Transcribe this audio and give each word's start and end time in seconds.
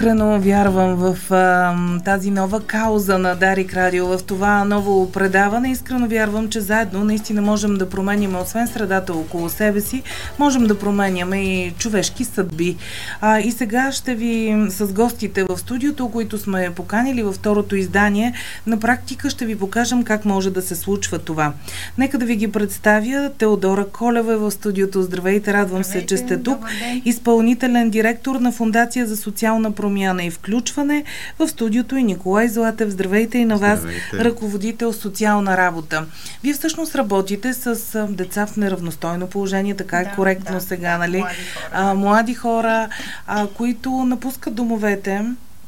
Искрено 0.00 0.40
вярвам 0.40 0.96
в 0.96 1.32
а, 1.32 1.74
тази 2.04 2.30
нова 2.30 2.60
кауза 2.60 3.18
на 3.18 3.34
Дарик 3.34 3.74
Радио, 3.74 4.06
в 4.06 4.22
това 4.26 4.64
ново 4.64 5.12
предаване. 5.12 5.70
Искрено 5.70 6.08
вярвам, 6.08 6.48
че 6.48 6.60
заедно 6.60 7.04
наистина 7.04 7.42
можем 7.42 7.74
да 7.76 7.90
променяме, 7.90 8.38
освен 8.38 8.68
средата 8.68 9.12
около 9.12 9.48
себе 9.48 9.80
си, 9.80 10.02
можем 10.38 10.66
да 10.66 10.78
променяме 10.78 11.36
и 11.36 11.72
човешки 11.78 12.24
съдби. 12.24 12.76
А, 13.20 13.40
и 13.40 13.50
сега 13.52 13.92
ще 13.92 14.14
ви 14.14 14.66
с 14.68 14.92
гостите 14.92 15.44
в 15.44 15.58
студиото, 15.58 16.08
които 16.08 16.38
сме 16.38 16.70
поканили 16.76 17.22
във 17.22 17.34
второто 17.34 17.76
издание, 17.76 18.32
на 18.66 18.80
практика 18.80 19.30
ще 19.30 19.46
ви 19.46 19.58
покажем 19.58 20.04
как 20.04 20.24
може 20.24 20.50
да 20.50 20.62
се 20.62 20.76
случва 20.76 21.18
това. 21.18 21.52
Нека 21.98 22.18
да 22.18 22.24
ви 22.24 22.36
ги 22.36 22.52
представя. 22.52 23.30
Теодора 23.38 23.86
Колева 23.86 24.32
е 24.32 24.36
в 24.36 24.50
студиото. 24.50 25.02
Здравейте, 25.02 25.52
радвам 25.52 25.84
Здравейте, 25.84 26.08
се, 26.08 26.16
че 26.16 26.16
сте 26.16 26.42
тук. 26.42 26.58
Изпълнителен 27.04 27.90
директор 27.90 28.36
на 28.36 28.52
Фундация 28.52 29.06
за 29.06 29.16
социална 29.16 29.72
промяна 29.72 29.89
и 29.98 30.30
включване. 30.30 31.04
В 31.38 31.48
студиото 31.48 31.96
и 31.96 32.02
Николай 32.02 32.48
Златев. 32.48 32.90
Здравейте 32.90 33.38
и 33.38 33.44
на 33.44 33.56
вас, 33.56 33.78
Здравейте. 33.78 34.24
ръководител 34.24 34.92
социална 34.92 35.56
работа. 35.56 36.06
Вие 36.42 36.52
всъщност 36.52 36.94
работите 36.94 37.54
с 37.54 38.06
деца 38.08 38.46
в 38.46 38.56
неравностойно 38.56 39.26
положение, 39.26 39.76
така 39.76 40.00
е 40.00 40.04
да, 40.04 40.10
коректно 40.10 40.54
да, 40.54 40.60
сега, 40.60 40.98
нали? 40.98 41.18
Млади 41.18 41.34
хора, 41.54 41.70
а, 41.72 41.94
млади 41.94 42.34
хора 42.34 42.88
а, 43.26 43.46
които 43.46 43.90
напускат 43.90 44.54
домовете 44.54 45.24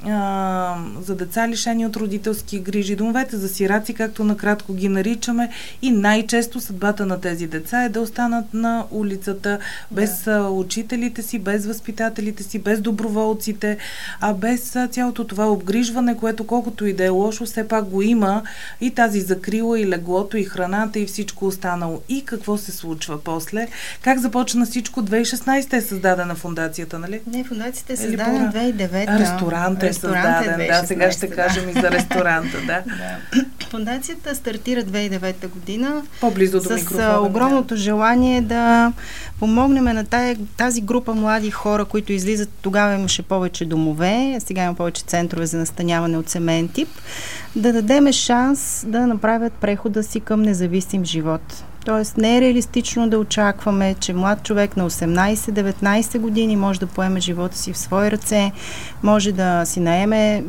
а, 0.06 0.76
за 1.00 1.14
деца 1.14 1.48
лишени 1.48 1.86
от 1.86 1.96
родителски 1.96 2.58
грижи, 2.58 2.96
домовете 2.96 3.36
за 3.36 3.48
сираци, 3.48 3.94
както 3.94 4.24
накратко 4.24 4.74
ги 4.74 4.88
наричаме, 4.88 5.50
и 5.82 5.90
най-често 5.90 6.60
съдбата 6.60 7.06
на 7.06 7.20
тези 7.20 7.46
деца 7.46 7.84
е 7.84 7.88
да 7.88 8.00
останат 8.00 8.54
на 8.54 8.84
улицата 8.90 9.58
без 9.90 10.24
да. 10.24 10.48
учителите 10.48 11.22
си, 11.22 11.38
без 11.38 11.66
възпитателите 11.66 12.42
си, 12.42 12.58
без 12.58 12.80
доброволците, 12.80 13.78
а 14.20 14.34
без 14.34 14.76
цялото 14.90 15.24
това 15.24 15.52
обгрижване, 15.52 16.16
което 16.16 16.46
колкото 16.46 16.86
и 16.86 16.92
да 16.92 17.04
е 17.04 17.08
лошо, 17.08 17.46
все 17.46 17.68
пак 17.68 17.84
го 17.84 18.02
има 18.02 18.42
и 18.80 18.90
тази 18.90 19.20
закрила, 19.20 19.80
и 19.80 19.88
леглото, 19.88 20.36
и 20.36 20.44
храната, 20.44 20.98
и 20.98 21.06
всичко 21.06 21.46
останало. 21.46 22.00
И 22.08 22.24
какво 22.24 22.56
се 22.56 22.72
случва 22.72 23.20
после? 23.24 23.68
Как 24.02 24.18
започна 24.18 24.66
всичко? 24.66 25.02
2016 25.02 25.72
е 25.72 25.80
създадена 25.80 26.34
фундацията, 26.34 26.98
нали? 26.98 27.20
Не, 27.26 27.44
фундацията 27.44 27.92
е 27.92 27.96
създадена 27.96 28.52
2009. 28.52 29.18
Ресторант 29.18 29.82
е 29.82 29.91
е 29.92 30.00
създаден. 30.00 30.66
Да, 30.66 30.86
сега 30.86 31.12
ще 31.12 31.30
кажем 31.30 31.68
и 31.68 31.72
за 31.72 31.90
ресторанта. 31.90 32.58
Да. 32.66 32.82
да. 32.86 33.44
Фундацията 33.70 34.34
стартира 34.34 34.82
2009 34.82 35.48
година. 35.48 36.02
По-близо 36.20 36.60
до 36.60 36.78
с 36.78 37.18
огромното 37.20 37.74
да. 37.74 37.80
желание 37.80 38.40
да 38.40 38.92
помогнем 39.38 39.84
на 39.84 40.04
тази 40.56 40.80
група 40.80 41.14
млади 41.14 41.50
хора, 41.50 41.84
които 41.84 42.12
излизат. 42.12 42.48
Тогава 42.62 42.94
имаше 42.94 43.22
повече 43.22 43.64
домове, 43.64 44.38
сега 44.40 44.64
има 44.64 44.74
повече 44.74 45.02
центрове 45.02 45.46
за 45.46 45.58
настаняване 45.58 46.18
от 46.18 46.28
семейен 46.28 46.68
тип. 46.68 46.88
Да 47.56 47.72
дадеме 47.72 48.12
шанс 48.12 48.84
да 48.88 49.06
направят 49.06 49.52
прехода 49.52 50.02
си 50.02 50.20
към 50.20 50.42
независим 50.42 51.04
живот. 51.04 51.64
Тоест 51.84 52.16
не 52.16 52.36
е 52.36 52.40
реалистично 52.40 53.10
да 53.10 53.18
очакваме, 53.18 53.94
че 53.94 54.12
млад 54.12 54.42
човек 54.42 54.76
на 54.76 54.90
18-19 54.90 56.18
години 56.18 56.56
може 56.56 56.80
да 56.80 56.86
поеме 56.86 57.20
живота 57.20 57.58
си 57.58 57.72
в 57.72 57.78
свои 57.78 58.10
ръце, 58.10 58.52
може 59.02 59.32
да 59.32 59.64
си 59.64 59.80
наеме 59.80 60.44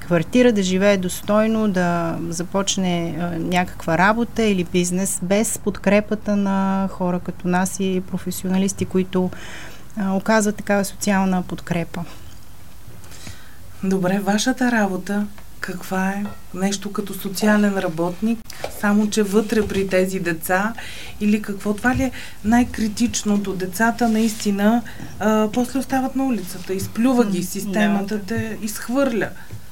квартира, 0.00 0.52
да 0.52 0.62
живее 0.62 0.96
достойно, 0.96 1.68
да 1.68 2.18
започне 2.28 3.14
някаква 3.38 3.98
работа 3.98 4.42
или 4.42 4.64
бизнес 4.64 5.18
без 5.22 5.58
подкрепата 5.58 6.36
на 6.36 6.88
хора 6.92 7.20
като 7.20 7.48
нас 7.48 7.80
и 7.80 8.02
професионалисти, 8.10 8.84
които 8.84 9.30
оказват 10.10 10.56
такава 10.56 10.84
социална 10.84 11.42
подкрепа. 11.42 12.04
Добре, 13.84 14.18
вашата 14.18 14.72
работа 14.72 15.26
каква 15.60 16.10
е 16.10 16.24
нещо 16.54 16.92
като 16.92 17.14
социален 17.14 17.78
работник, 17.78 18.38
само 18.80 19.10
че 19.10 19.22
вътре 19.22 19.66
при 19.66 19.88
тези 19.88 20.20
деца 20.20 20.74
или 21.20 21.42
какво? 21.42 21.74
Това 21.74 21.94
ли 21.96 22.02
е 22.02 22.10
най-критичното? 22.44 23.52
Децата 23.52 24.08
наистина 24.08 24.82
а, 25.20 25.48
после 25.52 25.78
остават 25.78 26.16
на 26.16 26.24
улицата, 26.24 26.74
изплюва 26.74 27.24
ги 27.24 27.42
системата, 27.42 28.20
те 28.26 28.58
изхвърля. 28.62 29.28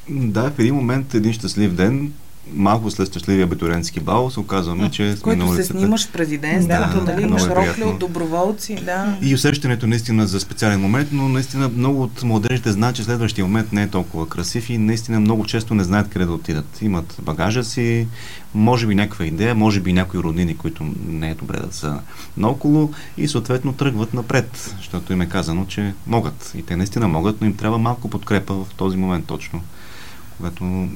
Да, 0.08 0.50
в 0.50 0.58
един 0.58 0.74
момент, 0.74 1.14
един 1.14 1.32
щастлив 1.32 1.72
ден, 1.72 2.12
малко 2.54 2.90
след 2.90 3.08
щастливия 3.08 3.44
абитурентски 3.44 4.00
бал 4.00 4.30
се 4.30 4.40
оказваме, 4.40 4.90
че 4.90 5.12
сме 5.12 5.20
Който 5.22 5.38
на 5.38 5.50
улицата. 5.50 5.66
се 5.66 5.72
снимаш 5.72 6.06
в 6.06 6.12
президентството, 6.12 7.04
да, 7.04 7.12
нали, 7.12 7.22
имаш 7.22 7.42
е 7.42 7.48
рокля 7.48 7.86
от 7.86 7.98
доброволци. 7.98 8.74
Да. 8.74 9.18
И 9.22 9.34
усещането 9.34 9.86
наистина 9.86 10.26
за 10.26 10.40
специален 10.40 10.80
момент, 10.80 11.08
но 11.12 11.28
наистина 11.28 11.68
много 11.68 12.02
от 12.02 12.22
младежите 12.22 12.72
знаят, 12.72 12.96
че 12.96 13.04
следващия 13.04 13.44
момент 13.44 13.72
не 13.72 13.82
е 13.82 13.88
толкова 13.88 14.28
красив 14.28 14.70
и 14.70 14.78
наистина 14.78 15.20
много 15.20 15.44
често 15.44 15.74
не 15.74 15.84
знаят 15.84 16.08
къде 16.08 16.24
да 16.24 16.32
отидат. 16.32 16.82
Имат 16.82 17.16
багажа 17.22 17.64
си, 17.64 18.08
може 18.54 18.86
би 18.86 18.94
някаква 18.94 19.24
идея, 19.24 19.54
може 19.54 19.80
би 19.80 19.92
някои 19.92 20.20
роднини, 20.20 20.56
които 20.56 20.86
не 21.08 21.30
е 21.30 21.34
добре 21.34 21.58
да 21.60 21.72
са 21.72 22.00
наоколо 22.36 22.92
и 23.16 23.28
съответно 23.28 23.72
тръгват 23.72 24.14
напред, 24.14 24.74
защото 24.76 25.12
им 25.12 25.20
е 25.20 25.28
казано, 25.28 25.66
че 25.68 25.94
могат. 26.06 26.52
И 26.54 26.62
те 26.62 26.76
наистина 26.76 27.08
могат, 27.08 27.40
но 27.40 27.46
им 27.46 27.56
трябва 27.56 27.78
малко 27.78 28.10
подкрепа 28.10 28.54
в 28.54 28.66
този 28.76 28.96
момент 28.96 29.26
точно, 29.26 29.62
когато 30.36 30.88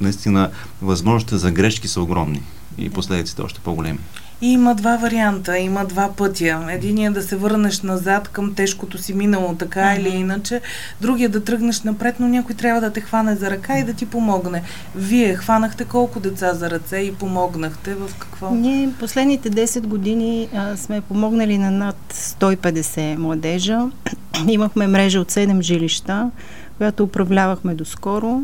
наистина 0.00 0.50
възможностите 0.82 1.36
за 1.36 1.50
грешки 1.50 1.88
са 1.88 2.00
огромни 2.00 2.42
и 2.78 2.90
последиците 2.90 3.42
още 3.42 3.60
по-големи. 3.60 3.98
И 4.40 4.52
има 4.52 4.74
два 4.74 4.96
варианта, 4.96 5.58
има 5.58 5.84
два 5.84 6.12
пътя. 6.16 6.66
Единият 6.70 7.16
е 7.16 7.20
да 7.20 7.26
се 7.26 7.36
върнеш 7.36 7.82
назад 7.82 8.28
към 8.28 8.54
тежкото 8.54 8.98
си 8.98 9.14
минало, 9.14 9.54
така 9.54 9.80
mm-hmm. 9.80 10.00
или 10.00 10.08
иначе. 10.08 10.60
Другия 11.00 11.28
да 11.28 11.44
тръгнеш 11.44 11.82
напред, 11.82 12.14
но 12.20 12.28
някой 12.28 12.54
трябва 12.54 12.80
да 12.80 12.92
те 12.92 13.00
хване 13.00 13.36
за 13.36 13.50
ръка 13.50 13.78
и 13.78 13.84
да 13.84 13.92
ти 13.92 14.06
помогне. 14.06 14.62
Вие 14.96 15.34
хванахте 15.34 15.84
колко 15.84 16.20
деца 16.20 16.54
за 16.54 16.70
ръце 16.70 16.96
и 16.96 17.14
помогнахте 17.14 17.94
в 17.94 18.10
какво? 18.18 18.50
Ние 18.50 18.90
последните 18.98 19.50
10 19.50 19.80
години 19.80 20.48
а, 20.54 20.76
сме 20.76 21.00
помогнали 21.00 21.58
на 21.58 21.70
над 21.70 21.96
150 22.12 23.16
младежа. 23.16 23.80
Имахме 24.48 24.86
мрежа 24.86 25.20
от 25.20 25.32
7 25.32 25.60
жилища, 25.60 26.30
която 26.78 27.04
управлявахме 27.04 27.74
доскоро. 27.74 28.42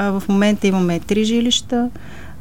В 0.00 0.22
момента 0.28 0.66
имаме 0.66 1.00
три 1.00 1.24
жилища. 1.24 1.90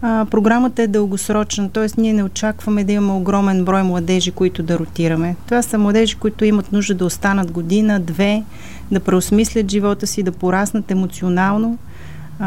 Програмата 0.02 0.84
е 0.84 0.88
дългосрочна, 0.88 1.70
т.е. 1.70 1.88
ние 2.02 2.14
не 2.14 2.24
очакваме 2.24 2.84
да 2.84 2.92
имаме 2.92 3.14
огромен 3.14 3.66
брой 3.66 3.84
младежи, 3.84 4.31
които 4.31 4.64
да 4.64 4.80
ротираме. 4.80 5.36
Това 5.46 5.62
са 5.62 5.78
младежи, 5.78 6.16
които 6.16 6.46
имат 6.46 6.72
нужда 6.72 6.96
да 6.96 7.06
останат 7.06 7.52
година, 7.52 8.00
две, 8.00 8.44
да 8.92 9.00
преосмислят 9.00 9.72
живота 9.72 10.08
си, 10.08 10.24
да 10.24 10.31
пораснат 10.31 10.92
емоционално. 10.92 11.78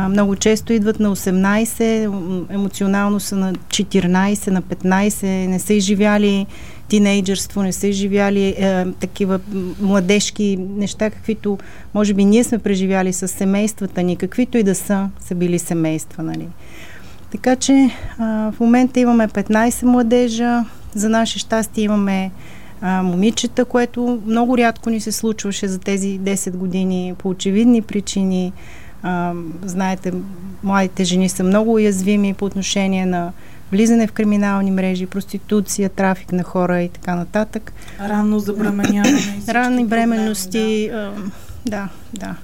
Много 0.09 0.37
често 0.37 0.73
идват 0.73 1.01
на 1.01 1.17
18, 1.17 2.51
емоционално 2.51 3.21
са 3.21 3.37
на 3.37 3.53
14, 3.53 4.51
на 4.51 4.63
15, 4.63 5.47
не 5.47 5.59
са 5.59 5.75
изживяли 5.75 6.47
тинейджърство, 6.89 7.63
не 7.63 7.73
са 7.73 7.87
изживяли 7.87 8.49
е, 8.49 8.87
такива 9.01 9.41
младежки 9.81 10.59
неща, 10.77 11.11
каквито 11.11 11.59
може 11.95 12.15
би 12.15 12.25
ние 12.25 12.45
сме 12.45 12.59
преживяли 12.59 13.13
с 13.13 13.29
семействата 13.29 14.03
ни, 14.03 14.17
каквито 14.17 14.59
и 14.59 14.63
да 14.63 14.75
са, 14.75 15.09
са 15.21 15.35
били 15.35 15.59
семейства. 15.59 16.23
Нали. 16.23 16.49
Така 17.31 17.57
че 17.57 17.91
а, 18.19 18.53
в 18.53 18.61
момента 18.61 19.01
имаме 19.01 19.29
15 19.29 19.85
младежа, 19.85 20.65
за 20.95 21.09
наше 21.09 21.39
щастие 21.39 21.85
имаме 21.85 22.31
а, 22.81 23.03
момичета, 23.03 23.65
което 23.65 24.23
много 24.27 24.59
рядко 24.59 24.91
ни 24.91 25.01
се 25.01 25.13
случваше 25.13 25.69
за 25.69 25.79
тези 25.79 26.21
10 26.21 26.51
години 26.51 27.15
по 27.19 27.29
очевидни 27.29 27.83
причини. 27.83 28.53
А, 29.03 29.33
знаете, 29.65 30.13
младите 30.63 31.05
жени 31.05 31.29
са 31.29 31.45
много 31.45 31.73
уязвими 31.73 32.35
по 32.35 32.45
отношение 32.45 33.07
на 33.07 33.33
влизане 33.73 34.07
в 34.07 34.13
криминални 34.13 34.71
мрежи, 34.71 35.07
проституция, 35.07 35.89
трафик 35.89 36.33
на 36.33 36.43
хора 36.43 36.83
и 36.83 36.89
така 36.89 37.15
нататък. 37.15 37.73
Ранно 38.01 38.39
забременяване. 38.39 39.43
Ранни 39.49 39.85
бременности, 39.85 40.91
да. 40.93 41.13
да, 41.67 41.89
да. 42.15 42.35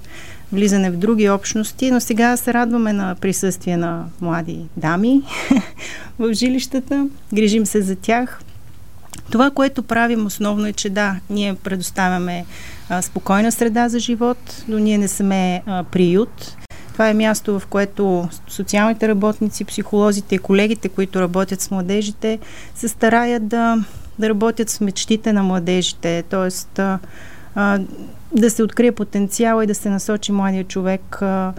Влизане 0.52 0.90
в 0.90 0.96
други 0.96 1.28
общности, 1.28 1.90
но 1.90 2.00
сега 2.00 2.36
се 2.36 2.54
радваме 2.54 2.92
на 2.92 3.16
присъствие 3.20 3.76
на 3.76 4.04
млади 4.20 4.60
дами 4.76 5.22
в 6.19 6.32
жилищата. 6.32 7.08
Грижим 7.34 7.66
се 7.66 7.82
за 7.82 7.96
тях. 7.96 8.40
Това, 9.30 9.50
което 9.50 9.82
правим 9.82 10.26
основно 10.26 10.66
е, 10.66 10.72
че 10.72 10.90
да, 10.90 11.16
ние 11.30 11.54
предоставяме 11.54 12.44
а, 12.88 13.02
спокойна 13.02 13.52
среда 13.52 13.88
за 13.88 13.98
живот, 13.98 14.64
но 14.69 14.78
ние 14.78 14.98
не 14.98 15.08
сме 15.08 15.62
а, 15.66 15.84
приют. 15.84 16.56
Това 16.99 17.09
е 17.09 17.15
място, 17.15 17.61
в 17.61 17.67
което 17.67 18.29
социалните 18.49 19.09
работници, 19.09 19.65
психолозите 19.65 20.35
и 20.35 20.39
колегите, 20.39 20.89
които 20.89 21.21
работят 21.21 21.61
с 21.61 21.71
младежите, 21.71 22.39
се 22.75 22.89
стараят 22.89 23.49
да 23.49 23.85
да 24.19 24.29
работят 24.29 24.71
с 24.71 24.81
мечтите 24.81 25.33
на 25.33 25.43
младежите, 25.43 26.23
т.е. 26.23 26.83
да 28.33 28.50
се 28.50 28.62
открие 28.62 28.93
потенциала 28.93 29.65
и 29.65 29.67
да 29.67 29.75
се 29.75 29.91
насочи 29.91 30.33
младия 30.33 30.65
човек 30.65 31.23
а, 31.23 31.53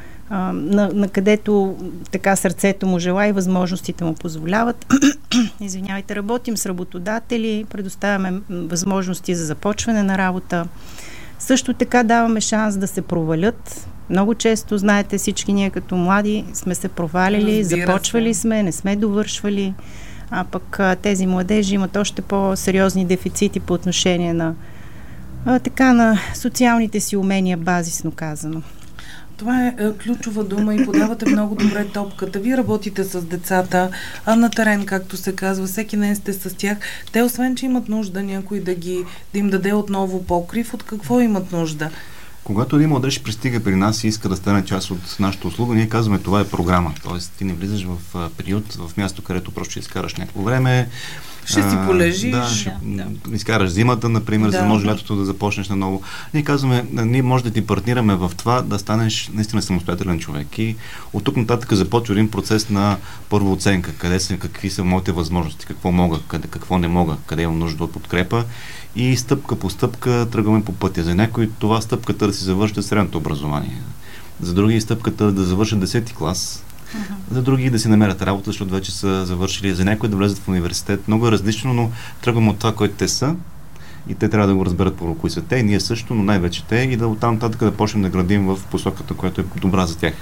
на, 0.54 0.90
на 0.94 1.08
където 1.08 1.78
така 2.12 2.36
сърцето 2.36 2.88
му 2.88 3.00
желая 3.00 3.30
и 3.30 3.32
възможностите 3.32 4.04
му 4.04 4.16
позволяват. 4.16 4.86
Извинявайте, 5.62 6.16
работим 6.16 6.58
с 6.58 6.66
работодатели, 6.66 7.66
предоставяме 7.70 8.42
възможности 8.50 9.36
за 9.36 9.46
започване 9.46 10.04
на 10.04 10.18
работа. 10.18 10.68
Също 11.40 11.74
така 11.74 12.04
даваме 12.04 12.42
шанс 12.42 12.78
да 12.78 12.88
се 12.88 13.02
провалят. 13.02 13.88
Много 14.10 14.36
често, 14.36 14.78
знаете, 14.78 15.18
всички 15.18 15.54
ние 15.54 15.70
като 15.70 15.96
млади 15.96 16.46
сме 16.54 16.76
се 16.76 16.88
провалили, 16.88 17.60
Разбира 17.60 17.86
започвали 17.86 18.34
се. 18.34 18.42
сме, 18.42 18.64
не 18.64 18.72
сме 18.72 18.96
довършвали, 18.96 19.74
а 20.32 20.44
пък 20.44 20.80
тези 21.02 21.28
младежи 21.28 21.76
имат 21.76 21.96
още 21.96 22.22
по-сериозни 22.22 23.06
дефицити 23.06 23.60
по 23.60 23.74
отношение 23.74 24.34
на 24.34 24.56
а, 25.46 25.60
така 25.60 25.94
на 25.94 26.20
социалните 26.36 27.00
си 27.00 27.18
умения, 27.18 27.58
базисно 27.58 28.12
казано. 28.12 28.62
Това 29.40 29.68
е, 29.68 29.76
е 29.80 29.92
ключова 30.04 30.44
дума 30.44 30.76
и 30.76 30.86
подавате 30.86 31.30
много 31.30 31.56
добре 31.56 31.86
топката. 31.86 32.40
Вие 32.40 32.58
работите 32.58 33.04
с 33.04 33.22
децата 33.22 33.90
а 34.26 34.36
на 34.36 34.50
терен, 34.50 34.86
както 34.86 35.18
се 35.18 35.36
казва, 35.36 35.68
всеки 35.68 35.98
ден 35.98 36.16
сте 36.16 36.34
с 36.34 36.56
тях. 36.58 36.78
Те, 37.12 37.24
освен, 37.24 37.56
че 37.56 37.66
имат 37.66 37.90
нужда 37.90 38.24
някой 38.24 38.60
да, 38.60 38.76
ги, 38.76 39.06
да 39.34 39.40
им 39.40 39.50
даде 39.50 39.74
отново 39.74 40.24
покрив, 40.24 40.74
от 40.74 40.84
какво 40.84 41.20
имат 41.20 41.52
нужда? 41.52 41.90
Когато 42.44 42.76
един 42.76 42.90
младеж 42.90 43.24
пристига 43.24 43.60
при 43.60 43.76
нас 43.76 44.04
и 44.04 44.08
иска 44.08 44.30
да 44.30 44.36
стане 44.36 44.66
част 44.66 44.92
от 44.92 45.20
нашата 45.20 45.48
услуга, 45.48 45.76
ние 45.76 45.90
казваме 45.90 46.20
това 46.20 46.42
е 46.42 46.48
програма. 46.48 46.94
Тоест 47.04 47.32
ти 47.38 47.44
не 47.44 47.54
влизаш 47.54 47.84
в 47.86 48.30
период, 48.38 48.74
в 48.74 48.98
място, 48.98 49.24
където 49.24 49.52
просто 49.52 49.72
ще 49.72 49.80
изкараш 49.80 50.16
някакво 50.16 50.42
време, 50.42 50.90
ще 51.46 51.70
си 51.70 51.78
полежиш. 51.86 52.32
Да, 52.32 52.48
ще 52.48 52.74
да. 52.84 53.06
изкараш 53.34 53.70
зимата, 53.70 54.10
например, 54.10 54.46
да. 54.46 54.52
за 54.52 54.58
да 54.58 54.66
може 54.66 54.88
лятото 54.88 55.16
да 55.16 55.26
започнеш 55.26 55.70
наново. 55.70 56.02
Ние 56.34 56.44
казваме, 56.44 56.86
ние 56.92 57.22
може 57.22 57.44
да 57.44 57.52
ти 57.52 57.68
партнираме 57.68 58.16
в 58.16 58.32
това 58.38 58.62
да 58.62 58.80
станеш 58.80 59.30
наистина 59.34 59.62
самостоятелен 59.62 60.20
човек. 60.20 60.58
И 60.58 60.76
от 61.14 61.24
тук 61.24 61.38
нататък 61.38 61.74
започва 61.74 62.14
един 62.14 62.32
процес 62.32 62.70
на 62.70 62.98
първа 63.30 63.52
оценка. 63.52 63.94
Къде 63.98 64.20
са, 64.20 64.38
какви 64.38 64.70
са 64.70 64.84
моите 64.84 65.12
възможности, 65.12 65.66
какво 65.66 65.92
мога, 65.92 66.20
къде, 66.28 66.48
какво 66.48 66.78
не 66.78 66.88
мога, 66.88 67.18
къде 67.26 67.42
имам 67.42 67.60
нужда 67.60 67.84
от 67.84 67.92
подкрепа. 67.92 68.44
И 68.96 69.18
стъпка 69.18 69.56
по 69.56 69.70
стъпка 69.70 70.28
тръгваме 70.32 70.64
по 70.64 70.74
пътя. 70.74 71.04
За 71.04 71.16
някой 71.16 71.50
това 71.60 71.82
стъпката 71.82 72.28
да 72.28 72.34
си 72.34 72.44
завърши 72.44 72.84
средното 72.84 73.18
образование. 73.18 73.82
За 74.42 74.54
други 74.54 74.82
стъпката 74.82 75.32
да 75.32 75.44
завършат 75.44 75.80
10 75.80 76.14
клас, 76.14 76.64
Uh-huh. 76.90 77.34
За 77.34 77.42
други 77.42 77.70
да 77.70 77.80
си 77.80 77.88
намерят 77.88 78.22
работа, 78.22 78.50
защото 78.50 78.74
вече 78.74 78.92
са 78.92 79.26
завършили. 79.26 79.74
За 79.74 79.86
някои 79.86 80.10
да 80.10 80.16
влезат 80.16 80.38
в 80.38 80.48
университет. 80.48 81.08
Много 81.08 81.28
е 81.28 81.32
различно, 81.32 81.74
но 81.74 81.92
тръгвам 82.22 82.48
от 82.48 82.60
това, 82.60 82.76
което 82.76 82.96
те 82.96 83.08
са. 83.08 83.36
И 84.10 84.16
те 84.16 84.30
трябва 84.30 84.48
да 84.48 84.56
го 84.56 84.66
разберат 84.66 84.98
първо 84.98 85.16
кои 85.16 85.30
са 85.30 85.42
те, 85.42 85.56
и 85.56 85.64
ние 85.64 85.80
също, 85.80 86.16
но 86.16 86.24
най-вече 86.24 86.64
те, 86.64 86.76
и 86.76 86.98
да 86.98 87.08
оттам 87.08 87.34
нататък 87.34 87.60
да 87.60 87.72
почнем 87.72 88.04
да 88.04 88.10
градим 88.10 88.46
в 88.46 88.60
посоката, 88.72 89.14
която 89.14 89.42
е 89.42 89.46
добра 89.60 89.86
за 89.86 89.98
тях. 89.98 90.14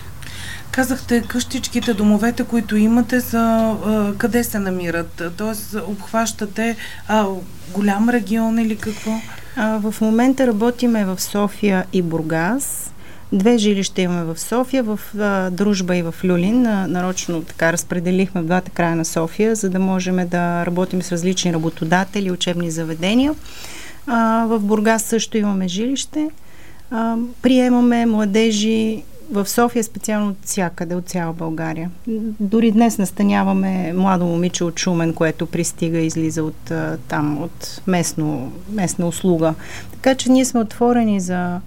Казахте, 0.71 1.21
къщичките, 1.27 1.93
домовете, 1.93 2.43
които 2.43 2.77
имате, 2.77 3.21
са 3.21 3.37
а, 3.85 4.13
къде 4.17 4.43
се 4.43 4.59
намират? 4.59 5.21
Тоест, 5.37 5.75
обхващате 5.87 6.75
а, 7.07 7.25
голям 7.73 8.09
регион 8.09 8.59
или 8.59 8.75
какво? 8.75 9.11
А, 9.55 9.77
в 9.77 9.95
момента 10.01 10.47
работиме 10.47 11.05
в 11.05 11.21
София 11.21 11.85
и 11.93 12.01
Бургас. 12.01 12.93
Две 13.31 13.57
жилища 13.57 14.01
имаме 14.01 14.23
в 14.23 14.39
София, 14.39 14.83
в 14.83 14.99
а, 15.19 15.49
Дружба 15.49 15.95
и 15.95 16.01
в 16.01 16.15
Люлин. 16.23 16.65
А, 16.65 16.87
нарочно 16.87 17.43
така 17.43 17.73
разпределихме 17.73 18.41
двата 18.41 18.71
края 18.71 18.95
на 18.95 19.05
София, 19.05 19.55
за 19.55 19.69
да 19.69 19.79
можем 19.79 20.27
да 20.27 20.65
работим 20.65 21.01
с 21.01 21.11
различни 21.11 21.53
работодатели, 21.53 22.31
учебни 22.31 22.71
заведения. 22.71 23.33
А, 24.07 24.45
в 24.45 24.59
Бургас 24.59 25.03
също 25.03 25.37
имаме 25.37 25.67
жилище. 25.67 26.29
А, 26.91 27.15
приемаме 27.41 28.05
младежи 28.05 29.03
в 29.31 29.49
София 29.49 29.83
специално 29.83 30.29
от 30.29 30.37
всякъде, 30.43 30.95
от 30.95 31.09
цяла 31.09 31.33
България. 31.33 31.91
Дори 32.39 32.71
днес 32.71 32.97
настаняваме 32.97 33.93
младо 33.93 34.25
момиче 34.25 34.63
от 34.63 34.79
Шумен, 34.79 35.13
което 35.13 35.45
пристига 35.45 35.97
и 35.97 36.05
излиза 36.05 36.43
от 36.43 36.71
там, 37.07 37.43
от 37.43 37.81
местно, 37.87 38.51
местна 38.71 39.07
услуга. 39.07 39.53
Така 39.91 40.15
че 40.15 40.31
ние 40.31 40.45
сме 40.45 40.59
отворени 40.59 41.19
за 41.19 41.59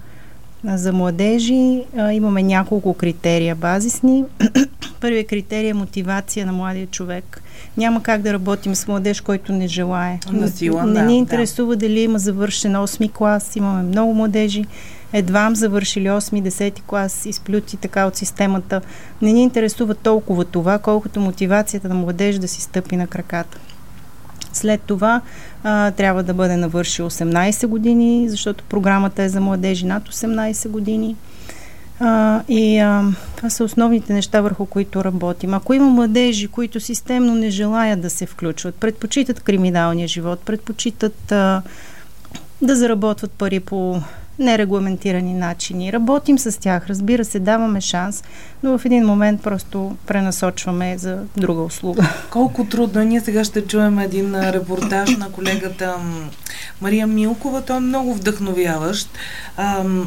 за 0.65 0.93
младежи 0.93 1.85
а, 1.97 2.13
имаме 2.13 2.43
няколко 2.43 2.95
критерия 2.95 3.55
базисни. 3.55 4.25
Първият 5.01 5.29
критерий 5.29 5.71
е 5.71 5.75
мотивация 5.75 6.47
на 6.47 6.53
младия 6.53 6.87
човек. 6.87 7.43
Няма 7.77 8.03
как 8.03 8.23
да 8.23 8.33
работим 8.33 8.75
с 8.75 8.89
младеж, 8.89 9.21
който 9.21 9.53
не 9.53 9.69
желае. 9.69 10.19
На 10.33 10.49
сила, 10.49 10.87
не 10.87 11.01
да, 11.01 11.03
ни 11.03 11.19
интересува 11.19 11.77
да. 11.77 11.89
дали 11.89 12.01
има 12.01 12.19
завършен 12.19 12.73
8 12.73 13.13
клас. 13.13 13.57
Имаме 13.57 13.83
много 13.83 14.15
младежи, 14.15 14.65
едва 15.13 15.51
завършили 15.55 16.09
8-10 16.09 16.81
клас, 16.87 17.27
изплюти 17.27 17.77
така 17.77 18.07
от 18.07 18.17
системата. 18.17 18.81
Не 19.23 19.33
ни 19.33 19.43
интересува 19.43 19.95
толкова 19.95 20.45
това, 20.45 20.79
колкото 20.79 21.21
мотивацията 21.21 21.89
на 21.89 21.95
младеж 21.95 22.39
да 22.39 22.49
си 22.49 22.61
стъпи 22.61 22.97
на 22.97 23.07
краката. 23.07 23.59
След 24.53 24.81
това 24.81 25.21
а, 25.65 25.91
трябва 25.91 26.23
да 26.23 26.35
бъде 26.35 26.57
навършил 26.57 27.11
18 27.11 27.67
години, 27.67 28.29
защото 28.29 28.65
програмата 28.65 29.23
е 29.23 29.29
за 29.29 29.41
младежи 29.41 29.87
над 29.87 30.09
18 30.09 30.69
години. 30.69 31.17
А, 32.01 32.43
и 32.49 32.79
а, 32.79 33.05
това 33.37 33.51
са 33.51 33.65
основните 33.65 34.13
неща, 34.13 34.41
върху 34.41 34.67
които 34.67 35.05
работим. 35.05 35.55
Ако 35.55 35.75
има 35.75 35.87
младежи, 35.87 36.49
които 36.49 36.81
системно 36.81 37.35
не 37.35 37.51
желаят 37.51 38.01
да 38.01 38.11
се 38.11 38.27
включват, 38.27 38.75
предпочитат 38.75 39.41
криминалния 39.41 40.09
живот, 40.09 40.41
предпочитат 40.41 41.33
а, 41.33 41.63
да 42.63 42.77
заработват 42.77 43.31
пари 43.31 43.61
по 43.61 44.03
нерегламентирани 44.41 45.35
начини. 45.35 45.93
Работим 45.93 46.39
с 46.39 46.61
тях, 46.61 46.87
разбира 46.87 47.25
се, 47.25 47.39
даваме 47.39 47.81
шанс, 47.81 48.25
но 48.63 48.79
в 48.79 48.85
един 48.85 49.07
момент 49.07 49.43
просто 49.43 49.97
пренасочваме 50.07 50.99
за 50.99 51.19
друга 51.37 51.63
услуга. 51.63 52.09
Колко 52.31 52.65
трудно. 52.65 53.03
Ние 53.03 53.21
сега 53.21 53.45
ще 53.45 53.67
чуем 53.67 53.99
един 53.99 54.51
репортаж 54.51 55.17
на 55.17 55.33
колегата 55.33 55.95
Мария 56.81 57.07
Милкова. 57.07 57.63
Той 57.63 57.77
е 57.77 57.81
много 57.81 58.15
вдъхновяващ 58.15 59.09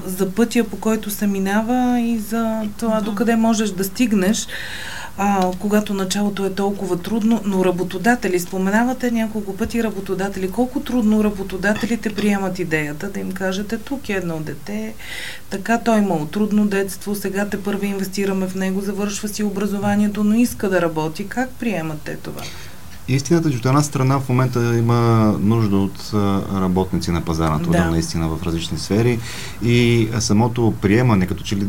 за 0.05 0.31
пътя, 0.31 0.63
по 0.63 0.79
който 0.79 1.09
се 1.09 1.27
минава 1.27 1.99
и 1.99 2.17
за 2.17 2.61
това 2.79 3.01
докъде 3.01 3.35
можеш 3.35 3.69
да 3.69 3.83
стигнеш 3.83 4.47
а, 5.17 5.51
когато 5.59 5.93
началото 5.93 6.45
е 6.45 6.53
толкова 6.53 7.01
трудно, 7.01 7.41
но 7.45 7.65
работодатели, 7.65 8.39
споменавате 8.39 9.11
няколко 9.11 9.57
пъти 9.57 9.83
работодатели, 9.83 10.51
колко 10.51 10.79
трудно 10.79 11.23
работодателите 11.23 12.13
приемат 12.13 12.59
идеята 12.59 13.09
да 13.09 13.19
им 13.19 13.31
кажете, 13.31 13.77
тук 13.77 14.09
е 14.09 14.13
едно 14.13 14.39
дете, 14.39 14.93
така 15.49 15.79
той 15.79 15.97
имал 15.97 16.25
трудно 16.25 16.65
детство, 16.67 17.15
сега 17.15 17.49
те 17.49 17.63
първи 17.63 17.87
инвестираме 17.87 18.47
в 18.47 18.55
него, 18.55 18.81
завършва 18.81 19.27
си 19.27 19.43
образованието, 19.43 20.23
но 20.23 20.35
иска 20.35 20.69
да 20.69 20.81
работи. 20.81 21.27
Как 21.27 21.49
приемате 21.49 22.17
това? 22.23 22.41
Истината, 23.07 23.51
че 23.51 23.57
от 23.57 23.65
една 23.65 23.81
страна 23.81 24.19
в 24.19 24.29
момента 24.29 24.77
има 24.77 25.31
нужда 25.39 25.77
от 25.77 26.11
работници 26.53 27.11
на 27.11 27.21
пазара 27.21 27.49
на 27.49 27.59
да. 27.59 27.91
наистина 27.91 28.27
в 28.27 28.43
различни 28.43 28.77
сфери 28.77 29.19
и 29.63 30.09
самото 30.19 30.73
приемане, 30.81 31.27
като 31.27 31.43
че 31.43 31.55
ли 31.55 31.67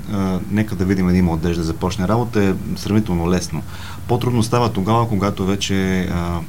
нека 0.50 0.75
да 0.75 0.85
видим 0.85 1.09
един 1.09 1.25
младеж 1.25 1.57
да 1.57 1.62
започне 1.62 2.09
работа 2.09 2.45
е 2.45 2.55
сравнително 2.76 3.31
лесно. 3.31 3.62
По-трудно 4.09 4.43
става 4.43 4.73
тогава, 4.73 5.09
когато 5.09 5.47
вече 5.47 6.00
а, 6.00 6.41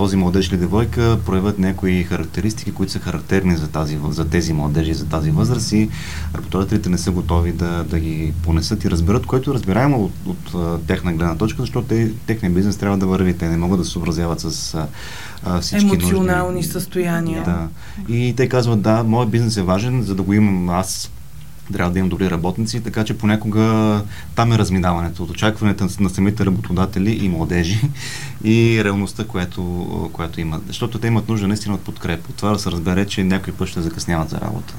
този 0.00 0.16
младеж 0.16 0.48
или 0.48 0.56
девойка 0.56 1.18
проявят 1.26 1.58
някои 1.58 2.04
характеристики, 2.04 2.72
които 2.72 2.92
са 2.92 2.98
характерни 2.98 3.56
за, 3.56 3.68
тази, 3.68 3.98
за 4.10 4.28
тези 4.28 4.52
младежи, 4.52 4.94
за 4.94 5.06
тази 5.06 5.30
възраст 5.30 5.72
и 5.72 5.88
работодателите 6.34 6.88
не 6.88 6.98
са 6.98 7.10
готови 7.10 7.52
да, 7.52 7.84
да 7.84 7.98
ги 7.98 8.32
понесат 8.42 8.84
и 8.84 8.90
разберат, 8.90 9.26
което 9.26 9.50
е 9.50 9.54
разбираемо 9.54 10.04
от, 10.04 10.12
от, 10.26 10.54
от 10.54 10.86
тяхна 10.86 11.12
гледна 11.12 11.36
точка, 11.36 11.62
защото 11.62 11.88
те, 11.88 12.12
техния 12.26 12.52
бизнес 12.52 12.76
трябва 12.76 12.98
да 12.98 13.06
върви, 13.06 13.34
те 13.34 13.48
не 13.48 13.56
могат 13.56 13.78
да 13.78 13.84
се 13.84 13.90
съобразяват 13.90 14.40
с 14.40 14.74
а, 15.44 15.60
всички 15.60 15.86
емоционални 15.86 16.56
нужди. 16.56 16.72
състояния. 16.72 17.44
Да. 17.44 17.68
И 18.14 18.34
те 18.36 18.48
казват, 18.48 18.82
да, 18.82 19.04
моят 19.04 19.30
бизнес 19.30 19.56
е 19.56 19.62
важен, 19.62 20.02
за 20.02 20.14
да 20.14 20.22
го 20.22 20.32
имам 20.32 20.70
аз 20.70 21.10
трябва 21.72 21.92
да 21.92 21.98
имам 21.98 22.08
добри 22.08 22.30
работници, 22.30 22.82
така 22.82 23.04
че 23.04 23.18
понякога 23.18 24.02
там 24.34 24.52
е 24.52 24.58
разминаването 24.58 25.22
от 25.22 25.30
очакването 25.30 25.88
на 26.00 26.10
самите 26.10 26.46
работодатели 26.46 27.10
и 27.24 27.28
младежи 27.28 27.80
и 28.44 28.84
реалността, 28.84 29.24
която, 29.24 30.10
която 30.12 30.40
имат. 30.40 30.62
Защото 30.66 30.98
те 30.98 31.06
имат 31.06 31.28
нужда 31.28 31.48
наистина 31.48 31.74
от 31.74 31.80
подкрепа. 31.80 32.32
Това 32.36 32.52
да 32.52 32.58
се 32.58 32.70
разбере, 32.70 33.06
че 33.06 33.24
някой 33.24 33.52
път 33.52 33.68
ще 33.68 33.80
закъсняват 33.80 34.30
за 34.30 34.40
работа, 34.40 34.74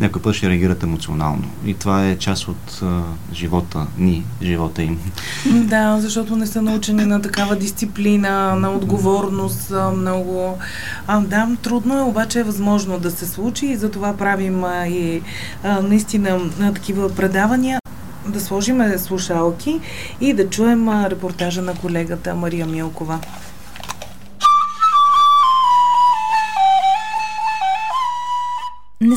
някой 0.00 0.22
път 0.22 0.34
ще 0.34 0.50
реагират 0.50 0.82
емоционално. 0.82 1.44
И 1.66 1.74
това 1.74 2.06
е 2.06 2.18
част 2.18 2.48
от 2.48 2.82
а, 2.82 3.02
живота 3.34 3.86
ни, 3.98 4.24
живота 4.42 4.82
им. 4.82 4.98
Да, 5.46 5.98
защото 6.00 6.36
не 6.36 6.46
са 6.46 6.62
научени 6.62 7.04
на 7.04 7.22
такава 7.22 7.56
дисциплина, 7.56 8.54
на 8.54 8.70
отговорност, 8.70 9.72
много. 9.96 10.58
А, 11.06 11.20
да, 11.20 11.48
трудно 11.62 11.98
е, 11.98 12.02
обаче 12.02 12.40
е 12.40 12.42
възможно 12.42 12.98
да 12.98 13.10
се 13.10 13.26
случи 13.26 13.66
и 13.66 13.76
затова 13.76 14.16
правим 14.16 14.64
а, 14.64 14.86
и 14.86 15.22
а, 15.64 15.80
наистина 15.80 16.40
на 16.58 16.74
такива 16.74 17.14
предавания, 17.14 17.78
да 18.26 18.40
сложим 18.40 18.98
слушалки 18.98 19.80
и 20.20 20.32
да 20.32 20.50
чуем 20.50 20.88
репортажа 20.88 21.62
на 21.62 21.74
колегата 21.74 22.34
Мария 22.34 22.66
Милкова. 22.66 23.18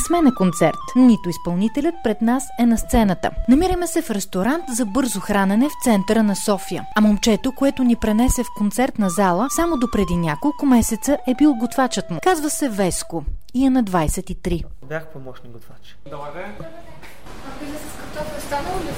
Сме 0.08 0.22
на 0.22 0.36
концерт, 0.36 0.78
нито 0.96 1.30
изпълнителят 1.30 1.96
пред 2.04 2.22
нас 2.22 2.44
е 2.60 2.66
на 2.66 2.78
сцената. 2.78 3.30
Намираме 3.50 3.88
се 3.88 4.02
в 4.02 4.12
ресторант 4.12 4.64
за 4.70 4.86
бързо 4.86 5.20
хранене 5.20 5.70
в 5.70 5.84
центъра 5.84 6.24
на 6.24 6.36
София. 6.36 6.86
А 6.96 7.02
момчето, 7.02 7.52
което 7.52 7.84
ни 7.84 7.96
пренесе 7.96 8.44
в 8.44 8.48
концертна 8.58 9.10
зала, 9.10 9.48
само 9.50 9.78
до 9.78 9.92
преди 9.92 10.18
няколко 10.18 10.66
месеца 10.66 11.18
е 11.28 11.36
бил 11.36 11.54
готвачът 11.54 12.12
му. 12.12 12.20
Казва 12.24 12.50
се 12.50 12.70
Веско 12.70 13.24
и 13.54 13.66
е 13.66 13.70
на 13.70 13.84
23. 13.84 14.64
Бях 14.90 15.08
помощник 15.08 15.52
готвач. 15.52 15.98
Долагай. 16.10 16.44
А 16.44 17.60
пиле 17.60 17.78
с 17.78 18.14
картофа 18.14 18.42
станало 18.42 18.80
ли 18.80 18.90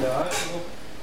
Да, 0.00 0.30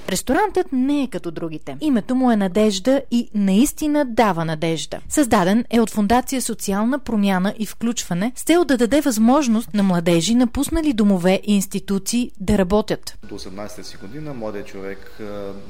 Ресторантът 0.10 0.68
не 0.72 1.04
е 1.04 1.08
като 1.08 1.32
другите. 1.32 1.78
Името 1.82 2.16
му 2.16 2.32
е 2.32 2.36
Надежда 2.36 3.02
и 3.12 3.30
наистина 3.34 4.06
дава 4.06 4.46
надежда. 4.46 5.00
Създаден 5.10 5.66
е 5.70 5.80
от 5.80 5.90
Фундация 5.90 6.42
Социална 6.42 7.00
промяна 7.00 7.54
и 7.60 7.66
включване 7.66 8.32
с 8.36 8.44
цел 8.44 8.66
да 8.66 8.78
даде 8.78 9.02
възможност 9.02 9.74
на 9.74 9.84
младежи, 9.84 10.36
напуснали 10.36 10.94
домове 10.94 11.42
и 11.44 11.56
институции 11.56 12.32
да 12.40 12.58
работят. 12.58 13.18
До 13.24 13.40
18 13.40 13.82
си 13.82 13.98
година 13.98 14.34
младият 14.34 14.68
човек 14.68 15.22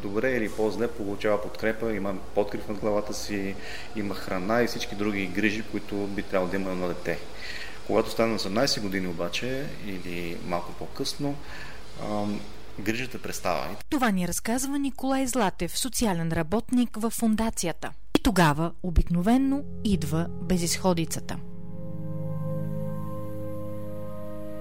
добре 0.02 0.32
или 0.32 0.50
по-зле 0.50 0.88
получава 0.88 1.42
подкрепа, 1.42 1.94
има 1.94 2.14
подкрив 2.36 2.68
над 2.68 2.78
главата 2.78 3.14
си, 3.14 3.56
има 3.96 4.16
храна 4.16 4.64
и 4.64 4.68
всички 4.68 4.96
други 4.96 5.28
грижи, 5.28 5.64
които 5.72 5.96
би 5.96 6.24
трябвало 6.24 6.52
да 6.52 6.58
има 6.58 6.76
на 6.76 6.88
дете. 6.88 7.20
Когато 7.88 8.10
стане 8.10 8.32
на 8.32 8.40
18 8.40 8.82
години 8.82 9.08
обаче 9.08 9.66
или 9.88 10.38
малко 10.48 10.72
по-късно, 10.80 11.36
грижата 12.80 13.22
престава. 13.22 13.76
Това 13.90 14.12
ни 14.12 14.28
разказва 14.28 14.80
Николай 14.80 15.28
Златев, 15.28 15.78
социален 15.78 16.32
работник 16.32 16.98
в 16.98 17.10
фундацията. 17.10 17.92
И 18.20 18.24
тогава 18.24 18.72
обикновенно 18.84 19.64
идва 19.84 20.28
безисходицата. 20.30 21.38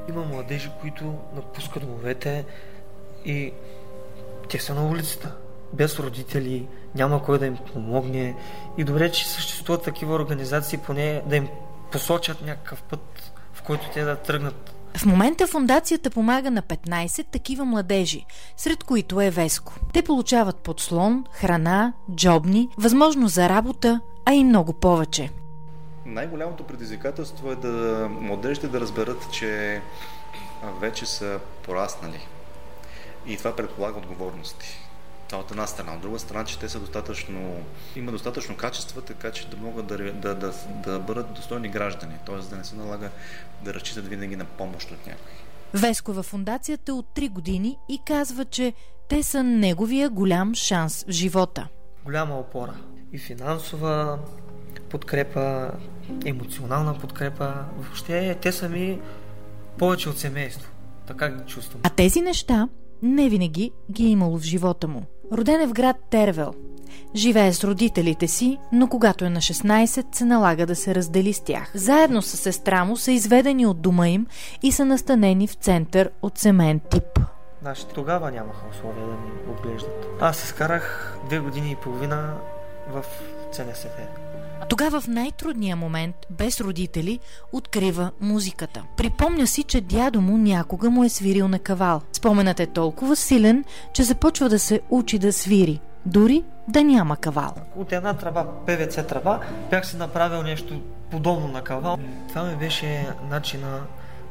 Има 0.08 0.24
младежи, 0.24 0.70
които 0.80 1.14
напускат 1.34 1.82
домовете 1.82 2.44
и 3.24 3.52
те 4.48 4.58
са 4.58 4.74
на 4.74 4.86
улицата. 4.86 5.36
Без 5.72 5.98
родители, 5.98 6.68
няма 6.94 7.22
кой 7.22 7.38
да 7.38 7.46
им 7.46 7.56
помогне. 7.72 8.36
И 8.78 8.84
добре, 8.84 9.12
че 9.12 9.28
съществуват 9.28 9.82
такива 9.82 10.14
организации, 10.14 10.78
поне 10.78 11.22
да 11.26 11.36
им 11.36 11.48
посочат 11.92 12.42
някакъв 12.42 12.82
път, 12.82 13.32
в 13.52 13.62
който 13.62 13.90
те 13.94 14.04
да 14.04 14.16
тръгнат 14.16 14.75
в 14.96 15.06
момента 15.06 15.46
фундацията 15.46 16.10
помага 16.10 16.50
на 16.50 16.62
15 16.62 17.26
такива 17.26 17.64
младежи, 17.64 18.26
сред 18.56 18.84
които 18.84 19.20
е 19.20 19.30
Веско. 19.30 19.74
Те 19.92 20.02
получават 20.02 20.56
подслон, 20.56 21.24
храна, 21.30 21.92
джобни, 22.14 22.68
възможност 22.78 23.34
за 23.34 23.48
работа, 23.48 24.00
а 24.24 24.34
и 24.34 24.44
много 24.44 24.72
повече. 24.72 25.30
Най-голямото 26.06 26.64
предизвикателство 26.64 27.50
е 27.50 27.56
да 27.56 28.08
младежите 28.20 28.68
да 28.68 28.80
разберат, 28.80 29.32
че 29.32 29.80
вече 30.80 31.06
са 31.06 31.40
пораснали. 31.62 32.26
И 33.26 33.36
това 33.36 33.56
предполага 33.56 33.98
отговорности. 33.98 34.85
Това 35.28 35.40
от 35.42 35.50
една 35.50 35.66
страна. 35.66 35.94
От 35.94 36.00
друга 36.00 36.18
страна, 36.18 36.44
че 36.44 36.58
те 36.58 36.68
са 36.68 36.80
достатъчно, 36.80 37.64
има 37.96 38.12
достатъчно 38.12 38.56
качества, 38.56 39.02
така 39.02 39.30
че 39.30 39.48
да 39.48 39.56
могат 39.56 39.86
да, 39.86 40.12
да, 40.12 40.34
да, 40.34 40.52
да 40.84 40.98
бъдат 40.98 41.32
достойни 41.32 41.68
граждани. 41.68 42.14
Т.е. 42.26 42.36
да 42.36 42.56
не 42.56 42.64
се 42.64 42.76
налага 42.76 43.10
да 43.64 43.74
разчитат 43.74 44.08
винаги 44.08 44.36
на 44.36 44.44
помощ 44.44 44.90
от 44.90 45.06
някой. 45.06 45.32
Веско 45.74 46.12
във 46.12 46.26
фундацията 46.26 46.94
от 46.94 47.06
3 47.14 47.30
години 47.30 47.78
и 47.88 48.00
казва, 48.06 48.44
че 48.44 48.72
те 49.08 49.22
са 49.22 49.42
неговия 49.42 50.10
голям 50.10 50.54
шанс 50.54 51.04
в 51.08 51.10
живота. 51.10 51.68
Голяма 52.04 52.38
опора. 52.38 52.74
И 53.12 53.18
финансова 53.18 54.18
подкрепа, 54.90 55.70
емоционална 56.24 56.98
подкрепа. 56.98 57.54
Въобще 57.76 58.38
те 58.42 58.52
са 58.52 58.68
ми 58.68 59.00
повече 59.78 60.08
от 60.08 60.18
семейство. 60.18 60.70
Така 61.06 61.28
ги 61.28 61.44
чувствам. 61.46 61.80
А 61.84 61.90
тези 61.90 62.20
неща 62.20 62.68
не 63.02 63.28
винаги 63.28 63.72
ги 63.90 64.04
е 64.04 64.08
имало 64.08 64.38
в 64.38 64.42
живота 64.42 64.88
му. 64.88 65.02
Роден 65.32 65.60
е 65.60 65.66
в 65.66 65.72
град 65.72 65.96
Тервел. 66.10 66.54
Живее 67.14 67.52
с 67.52 67.64
родителите 67.64 68.28
си, 68.28 68.58
но 68.72 68.88
когато 68.88 69.24
е 69.24 69.30
на 69.30 69.40
16, 69.40 70.16
се 70.16 70.24
налага 70.24 70.66
да 70.66 70.76
се 70.76 70.94
раздели 70.94 71.32
с 71.32 71.40
тях. 71.40 71.70
Заедно 71.74 72.22
с 72.22 72.36
сестра 72.36 72.84
му 72.84 72.96
са 72.96 73.12
изведени 73.12 73.66
от 73.66 73.80
дома 73.80 74.08
им 74.08 74.26
и 74.62 74.72
са 74.72 74.84
настанени 74.84 75.46
в 75.46 75.54
център 75.54 76.10
от 76.22 76.38
семен 76.38 76.80
тип. 76.90 77.20
Значи 77.62 77.82
тогава 77.94 78.30
нямаха 78.30 78.66
условия 78.70 79.06
да 79.06 79.12
ни 79.12 79.54
отглеждат. 79.54 80.06
Аз 80.20 80.36
се 80.36 80.46
скарах 80.46 81.16
две 81.28 81.38
години 81.38 81.70
и 81.70 81.76
половина 81.76 82.34
в 82.88 83.04
ЦНСФ. 83.52 84.25
Тогава 84.68 85.00
в 85.00 85.08
най-трудния 85.08 85.76
момент, 85.76 86.16
без 86.30 86.60
родители, 86.60 87.20
открива 87.52 88.10
музиката. 88.20 88.82
Припомня 88.96 89.46
си, 89.46 89.62
че 89.62 89.80
дядо 89.80 90.20
му 90.20 90.38
някога 90.38 90.90
му 90.90 91.04
е 91.04 91.08
свирил 91.08 91.48
на 91.48 91.58
кавал. 91.58 92.00
Споменът 92.12 92.60
е 92.60 92.66
толкова 92.66 93.16
силен, 93.16 93.64
че 93.92 94.02
започва 94.02 94.48
да 94.48 94.58
се 94.58 94.80
учи 94.90 95.18
да 95.18 95.32
свири, 95.32 95.80
дори 96.06 96.44
да 96.68 96.84
няма 96.84 97.16
кавал. 97.16 97.54
От 97.76 97.92
една 97.92 98.14
трава, 98.14 98.46
ПВЦ 98.66 99.06
трава, 99.08 99.40
бях 99.70 99.86
си 99.86 99.96
направил 99.96 100.42
нещо 100.42 100.80
подобно 101.10 101.48
на 101.48 101.62
кавал. 101.62 101.98
Това 102.28 102.44
ми 102.44 102.56
беше 102.56 103.08
начина, 103.30 103.80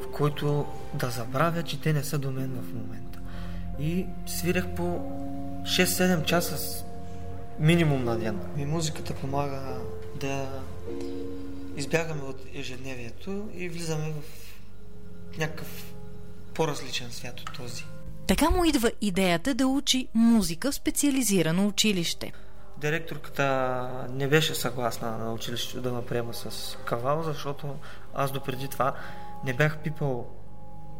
в 0.01 0.11
който 0.11 0.65
да 0.93 1.09
забравя, 1.09 1.63
че 1.63 1.81
те 1.81 1.93
не 1.93 2.03
са 2.03 2.17
до 2.17 2.31
мен 2.31 2.49
в 2.49 2.73
момента. 2.73 3.19
И 3.79 4.05
свирях 4.25 4.67
по 4.67 4.99
6-7 5.63 6.23
часа 6.23 6.85
минимум 7.59 8.03
на 8.03 8.17
ден. 8.17 8.39
И 8.57 8.65
музиката 8.65 9.13
помага 9.13 9.61
да 10.15 10.61
избягаме 11.75 12.23
от 12.23 12.41
ежедневието 12.53 13.49
и 13.53 13.69
влизаме 13.69 14.13
в 14.13 14.23
някакъв 15.37 15.93
по-различен 16.53 17.11
свят 17.11 17.39
от 17.39 17.53
този. 17.57 17.85
Така 18.27 18.49
му 18.49 18.65
идва 18.65 18.91
идеята 19.01 19.53
да 19.53 19.67
учи 19.67 20.07
музика 20.13 20.71
в 20.71 20.75
специализирано 20.75 21.67
училище. 21.67 22.31
Директорката 22.77 24.07
не 24.11 24.27
беше 24.27 24.55
съгласна 24.55 25.17
на 25.17 25.33
училището 25.33 25.81
да 25.81 25.93
ме 25.93 26.05
приема 26.05 26.33
с 26.33 26.77
кавал, 26.85 27.23
защото 27.23 27.75
аз 28.13 28.31
допреди 28.31 28.67
това 28.67 28.95
не 29.45 29.53
бях 29.53 29.77
пипал 29.77 30.27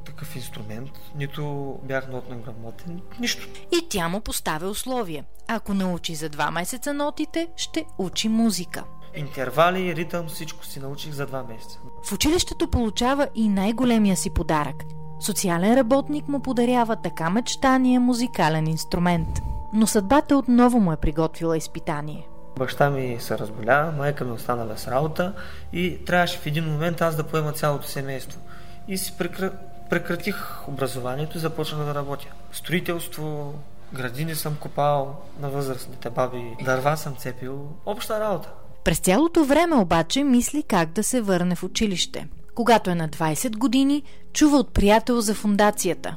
такъв 0.05 0.35
инструмент, 0.35 0.91
нито 1.15 1.75
бях 1.83 2.07
нотно 2.07 2.39
грамотен, 2.39 3.01
нищо. 3.19 3.47
И 3.71 3.89
тя 3.89 4.07
му 4.07 4.21
поставя 4.21 4.69
условие. 4.69 5.23
Ако 5.47 5.73
научи 5.73 6.15
за 6.15 6.29
два 6.29 6.51
месеца 6.51 6.93
нотите, 6.93 7.47
ще 7.57 7.85
учи 7.97 8.29
музика. 8.29 8.83
Интервали, 9.15 9.95
ритъм, 9.95 10.27
всичко 10.27 10.65
си 10.65 10.79
научих 10.79 11.13
за 11.13 11.25
два 11.25 11.43
месеца. 11.43 11.79
В 12.03 12.13
училището 12.13 12.67
получава 12.67 13.27
и 13.35 13.49
най-големия 13.49 14.17
си 14.17 14.29
подарък. 14.29 14.83
Социален 15.19 15.75
работник 15.75 16.27
му 16.27 16.39
подарява 16.39 16.95
така 16.95 17.29
мечтания 17.29 17.99
музикален 17.99 18.67
инструмент. 18.67 19.27
Но 19.73 19.87
съдбата 19.87 20.37
отново 20.37 20.79
му 20.79 20.91
е 20.91 20.97
приготвила 20.97 21.57
изпитание. 21.57 22.27
Баща 22.59 22.89
ми 22.89 23.17
се 23.19 23.37
разболя, 23.37 23.93
майка 23.97 24.25
ми 24.25 24.31
остана 24.31 24.65
без 24.65 24.87
работа 24.87 25.33
и 25.73 26.05
трябваше 26.05 26.39
в 26.39 26.45
един 26.45 26.65
момент 26.65 27.01
аз 27.01 27.15
да 27.15 27.23
поема 27.23 27.51
цялото 27.51 27.87
семейство. 27.87 28.39
И 28.87 28.97
си 28.97 29.17
прекра... 29.17 29.51
прекратих 29.89 30.67
образованието 30.67 31.37
и 31.37 31.41
започнах 31.41 31.85
да 31.85 31.95
работя. 31.95 32.27
Строителство, 32.51 33.53
градини 33.93 34.35
съм 34.35 34.55
копал 34.55 35.15
на 35.39 35.49
възрастните 35.49 36.09
баби, 36.09 36.55
дърва 36.65 36.97
съм 36.97 37.15
цепил, 37.15 37.67
обща 37.85 38.19
работа. 38.19 38.49
През 38.85 38.99
цялото 38.99 39.45
време 39.45 39.75
обаче 39.75 40.23
мисли 40.23 40.63
как 40.63 40.89
да 40.89 41.03
се 41.03 41.21
върне 41.21 41.55
в 41.55 41.63
училище. 41.63 42.27
Когато 42.55 42.89
е 42.89 42.95
на 42.95 43.09
20 43.09 43.57
години, 43.57 44.03
чува 44.33 44.57
от 44.57 44.73
приятел 44.73 45.21
за 45.21 45.33
фундацията. 45.33 46.15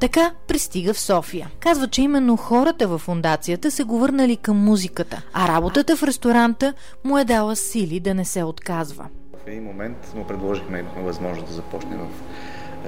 Така 0.00 0.32
пристига 0.48 0.94
в 0.94 1.00
София. 1.00 1.50
Казва, 1.60 1.88
че 1.88 2.02
именно 2.02 2.36
хората 2.36 2.88
във 2.88 3.00
фундацията 3.00 3.70
се 3.70 3.84
го 3.84 3.98
върнали 3.98 4.36
към 4.36 4.56
музиката, 4.56 5.22
а 5.32 5.48
работата 5.48 5.96
в 5.96 6.02
ресторанта 6.02 6.74
му 7.04 7.18
е 7.18 7.24
дала 7.24 7.56
сили 7.56 8.00
да 8.00 8.14
не 8.14 8.24
се 8.24 8.42
отказва. 8.42 9.08
В 9.44 9.46
един 9.46 9.64
момент 9.64 10.12
му 10.16 10.26
предложихме 10.26 10.84
възможност 10.96 11.46
да 11.46 11.54
започне 11.54 11.96
в 11.96 12.08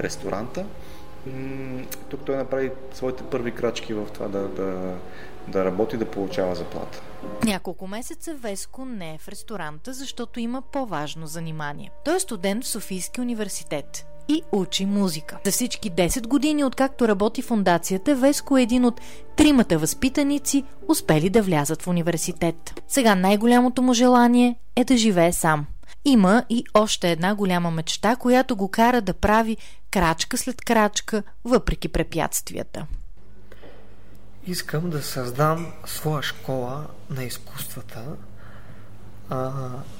ресторанта. 0.03 0.65
Тук 2.09 2.21
той 2.25 2.37
направи 2.37 2.71
своите 2.93 3.23
първи 3.23 3.51
крачки 3.51 3.93
в 3.93 4.07
това 4.13 4.27
да, 4.27 4.47
да, 4.47 4.95
да 5.47 5.65
работи, 5.65 5.97
да 5.97 6.05
получава 6.05 6.55
заплата. 6.55 7.01
Няколко 7.43 7.87
месеца 7.87 8.35
Веско 8.35 8.85
не 8.85 9.13
е 9.13 9.17
в 9.17 9.27
ресторанта, 9.27 9.93
защото 9.93 10.39
има 10.39 10.61
по-важно 10.61 11.27
занимание. 11.27 11.91
Той 12.05 12.15
е 12.15 12.19
студент 12.19 12.63
в 12.63 12.67
Софийския 12.67 13.21
университет 13.21 14.05
и 14.27 14.41
учи 14.51 14.85
музика. 14.85 15.37
За 15.45 15.51
всички 15.51 15.91
10 15.91 16.27
години, 16.27 16.63
откакто 16.63 17.07
работи 17.07 17.41
фундацията, 17.41 18.15
Веско 18.15 18.57
е 18.57 18.61
един 18.61 18.85
от 18.85 19.01
тримата 19.35 19.77
възпитаници, 19.77 20.63
успели 20.87 21.29
да 21.29 21.41
влязат 21.41 21.81
в 21.81 21.87
университет. 21.87 22.81
Сега 22.87 23.15
най-голямото 23.15 23.81
му 23.81 23.93
желание 23.93 24.55
е 24.75 24.83
да 24.83 24.97
живее 24.97 25.31
сам. 25.31 25.65
Има 26.05 26.43
и 26.49 26.63
още 26.73 27.11
една 27.11 27.35
голяма 27.35 27.71
мечта, 27.71 28.15
която 28.15 28.55
го 28.55 28.71
кара 28.71 29.01
да 29.01 29.13
прави 29.13 29.57
крачка 29.91 30.37
след 30.37 30.61
крачка, 30.61 31.23
въпреки 31.43 31.87
препятствията. 31.87 32.85
Искам 34.47 34.89
да 34.89 35.03
създам 35.03 35.73
своя 35.85 36.23
школа 36.23 36.87
на 37.09 37.23
изкуствата, 37.23 38.03
а, 39.29 39.51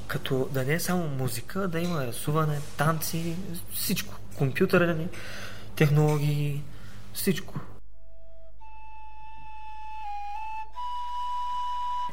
като 0.08 0.50
да 0.52 0.64
не 0.64 0.74
е 0.74 0.80
само 0.80 1.08
музика, 1.08 1.68
да 1.68 1.80
има 1.80 2.08
рисуване, 2.08 2.60
танци, 2.78 3.36
всичко. 3.74 4.14
Компютърни 4.38 5.08
технологии, 5.76 6.64
всичко. 7.14 7.60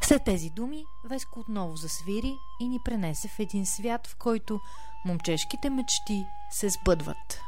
След 0.05 0.25
тези 0.25 0.51
думи 0.51 0.85
Веско 1.11 1.41
отново 1.41 1.77
засвири 1.77 2.35
и 2.61 2.69
ни 2.69 2.79
пренесе 2.85 3.29
в 3.29 3.39
един 3.39 3.67
свят, 3.67 4.07
в 4.07 4.17
който 4.19 4.61
момчешките 5.07 5.71
мечти 5.71 6.25
се 6.51 6.69
сбъдват. 6.69 7.41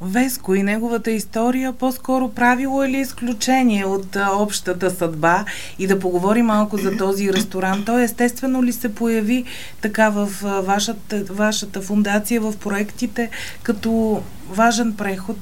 Веско 0.00 0.54
и 0.54 0.62
неговата 0.62 1.10
история 1.10 1.72
по-скоро 1.72 2.32
правило 2.32 2.82
е 2.82 2.88
ли 2.88 2.96
изключение 2.96 3.84
от 3.84 4.16
общата 4.16 4.90
съдба 4.90 5.44
и 5.78 5.86
да 5.86 6.00
поговорим 6.00 6.46
малко 6.46 6.76
за 6.76 6.96
този 6.96 7.32
ресторант. 7.32 7.86
Той 7.86 8.02
естествено 8.02 8.64
ли 8.64 8.72
се 8.72 8.94
появи 8.94 9.44
така 9.80 10.10
в 10.10 10.28
вашата, 10.42 11.24
вашата 11.24 11.82
фундация, 11.82 12.40
в 12.40 12.58
проектите, 12.58 13.30
като 13.62 14.22
важен 14.48 14.96
преход? 14.96 15.36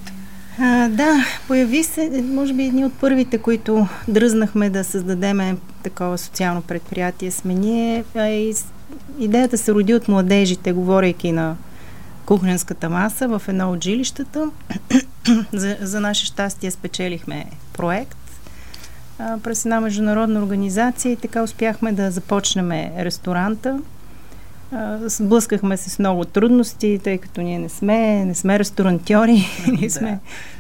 А, 0.61 0.89
да, 0.89 1.25
появи 1.47 1.85
се, 1.85 2.23
може 2.23 2.53
би, 2.53 2.65
едни 2.65 2.85
от 2.85 2.93
първите, 2.93 3.39
които 3.39 3.89
дръзнахме 4.09 4.71
да 4.71 4.85
създадеме 4.85 5.57
такова 5.83 6.19
социално 6.19 6.63
предприятие 6.63 7.31
сме 7.31 7.55
ние. 7.55 8.05
Идеята 9.19 9.59
се 9.59 9.73
роди 9.73 9.95
от 9.95 10.09
младежите, 10.09 10.73
говорейки 10.73 11.33
на 11.33 11.57
кухненската 12.27 12.91
маса 12.91 13.29
в 13.29 13.43
едно 13.49 13.73
от 13.73 13.85
жилищата. 13.85 14.51
за, 15.53 15.77
за 15.81 16.01
наше 16.01 16.27
щастие 16.27 16.71
спечелихме 16.71 17.45
проект 17.73 18.19
а, 19.19 19.39
през 19.39 19.65
една 19.65 19.81
международна 19.81 20.41
организация 20.41 21.13
и 21.13 21.17
така 21.17 21.43
успяхме 21.43 21.93
да 21.93 22.11
започнем 22.11 22.71
ресторанта. 22.99 23.79
Сблъскахме 25.01 25.77
се 25.77 25.91
с 25.91 25.99
много 25.99 26.25
трудности, 26.25 27.01
тъй 27.05 27.19
като 27.19 27.41
ние 27.41 27.59
не 27.59 27.69
сме, 27.69 28.25
не 28.25 28.35
сме 28.35 28.59
ресторантьори, 28.59 29.47
ние 29.81 29.91
сме 29.91 30.19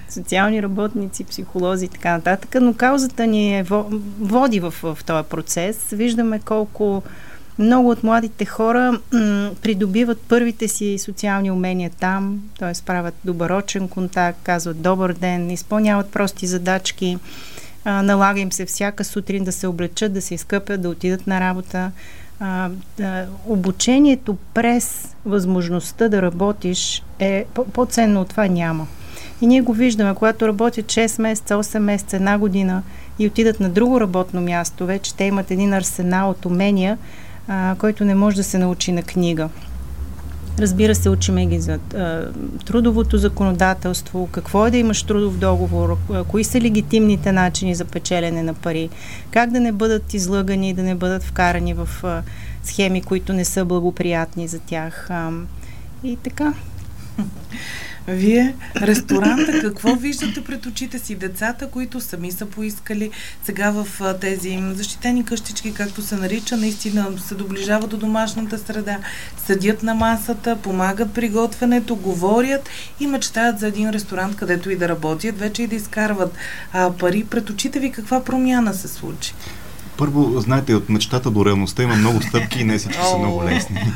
социални 0.08 0.62
работници, 0.62 1.24
психолози 1.24 1.84
и 1.84 1.88
така 1.88 2.12
нататък, 2.12 2.56
но 2.60 2.74
каузата 2.74 3.26
ни 3.26 3.58
е, 3.58 3.62
води 4.20 4.60
в, 4.60 4.74
в 4.82 4.98
този 5.06 5.28
процес. 5.28 5.90
Виждаме 5.92 6.38
колко 6.38 7.02
много 7.58 7.90
от 7.90 8.04
младите 8.04 8.44
хора 8.44 9.00
м- 9.12 9.50
придобиват 9.62 10.20
първите 10.28 10.68
си 10.68 10.98
социални 10.98 11.50
умения 11.50 11.90
там, 12.00 12.42
т.е. 12.58 12.72
правят 12.86 13.14
добърочен 13.24 13.88
контакт, 13.88 14.38
казват 14.42 14.82
добър 14.82 15.12
ден, 15.12 15.50
изпълняват 15.50 16.10
прости 16.10 16.46
задачки, 16.46 17.18
а, 17.84 18.02
налага 18.02 18.40
им 18.40 18.52
се 18.52 18.66
всяка 18.66 19.04
сутрин 19.04 19.44
да 19.44 19.52
се 19.52 19.66
облечат, 19.66 20.12
да 20.12 20.22
се 20.22 20.34
изкъпят, 20.34 20.82
да 20.82 20.88
отидат 20.88 21.26
на 21.26 21.40
работа. 21.40 21.90
А, 22.40 22.70
а, 23.00 23.24
обучението 23.46 24.36
през 24.54 25.16
възможността 25.24 26.08
да 26.08 26.22
работиш 26.22 27.04
е 27.18 27.44
по-ценно 27.72 28.20
от 28.20 28.28
това 28.28 28.46
няма. 28.46 28.86
И 29.40 29.46
ние 29.46 29.60
го 29.60 29.72
виждаме, 29.72 30.14
когато 30.14 30.48
работят 30.48 30.86
6 30.86 31.22
месеца, 31.22 31.54
8 31.54 31.78
месеца, 31.78 32.16
една 32.16 32.38
година 32.38 32.82
и 33.18 33.26
отидат 33.26 33.60
на 33.60 33.68
друго 33.68 34.00
работно 34.00 34.40
място, 34.40 34.86
вече 34.86 35.14
те 35.14 35.24
имат 35.24 35.50
един 35.50 35.72
арсенал 35.72 36.30
от 36.30 36.46
умения, 36.46 36.98
а, 37.48 37.74
който 37.78 38.04
не 38.04 38.14
може 38.14 38.36
да 38.36 38.44
се 38.44 38.58
научи 38.58 38.92
на 38.92 39.02
книга. 39.02 39.48
Разбира 40.58 40.94
се, 40.94 41.10
учиме 41.10 41.46
ги 41.46 41.60
за 41.60 41.78
а, 41.94 42.26
трудовото 42.66 43.18
законодателство, 43.18 44.28
какво 44.32 44.66
е 44.66 44.70
да 44.70 44.76
имаш 44.76 45.02
трудов 45.02 45.38
договор, 45.38 45.98
кои 46.28 46.44
са 46.44 46.60
легитимните 46.60 47.32
начини 47.32 47.74
за 47.74 47.84
печелене 47.84 48.42
на 48.42 48.54
пари, 48.54 48.88
как 49.30 49.50
да 49.50 49.60
не 49.60 49.72
бъдат 49.72 50.14
излъгани, 50.14 50.74
да 50.74 50.82
не 50.82 50.94
бъдат 50.94 51.22
вкарани 51.22 51.74
в 51.74 51.88
а, 52.02 52.22
схеми, 52.62 53.02
които 53.02 53.32
не 53.32 53.44
са 53.44 53.64
благоприятни 53.64 54.48
за 54.48 54.58
тях. 54.58 55.10
А, 55.10 55.30
и 56.04 56.16
така. 56.16 56.54
Вие, 58.10 58.54
ресторанта, 58.76 59.60
какво 59.60 59.94
виждате 59.94 60.44
пред 60.44 60.66
очите 60.66 60.98
си? 60.98 61.14
Децата, 61.14 61.66
които 61.66 62.00
сами 62.00 62.32
са 62.32 62.46
поискали 62.46 63.10
сега 63.44 63.70
в 63.70 63.86
тези 64.20 64.58
защитени 64.72 65.24
къщички, 65.24 65.74
както 65.74 66.02
се 66.02 66.16
нарича, 66.16 66.56
наистина 66.56 67.06
се 67.18 67.34
доближават 67.34 67.90
до 67.90 67.96
домашната 67.96 68.58
среда, 68.58 68.98
седят 69.46 69.82
на 69.82 69.94
масата, 69.94 70.56
помагат 70.56 71.14
при 71.14 71.28
готвенето, 71.28 71.96
говорят 71.96 72.68
и 73.00 73.06
мечтаят 73.06 73.58
за 73.58 73.66
един 73.66 73.90
ресторант, 73.90 74.36
където 74.36 74.70
и 74.70 74.76
да 74.76 74.88
работят, 74.88 75.38
вече 75.38 75.62
и 75.62 75.66
да 75.66 75.76
изкарват 75.76 76.34
а, 76.72 76.92
пари. 76.92 77.24
Пред 77.30 77.50
очите 77.50 77.80
ви 77.80 77.92
каква 77.92 78.24
промяна 78.24 78.74
се 78.74 78.88
случи? 78.88 79.34
Първо, 79.98 80.40
знаете, 80.40 80.74
от 80.74 80.88
мечтата 80.88 81.30
до 81.30 81.44
реалността 81.44 81.82
има 81.82 81.96
много 81.96 82.22
стъпки 82.22 82.60
и 82.60 82.64
не 82.64 82.78
всички 82.78 83.02
са 83.02 83.18
много 83.18 83.44
лесни. 83.44 83.92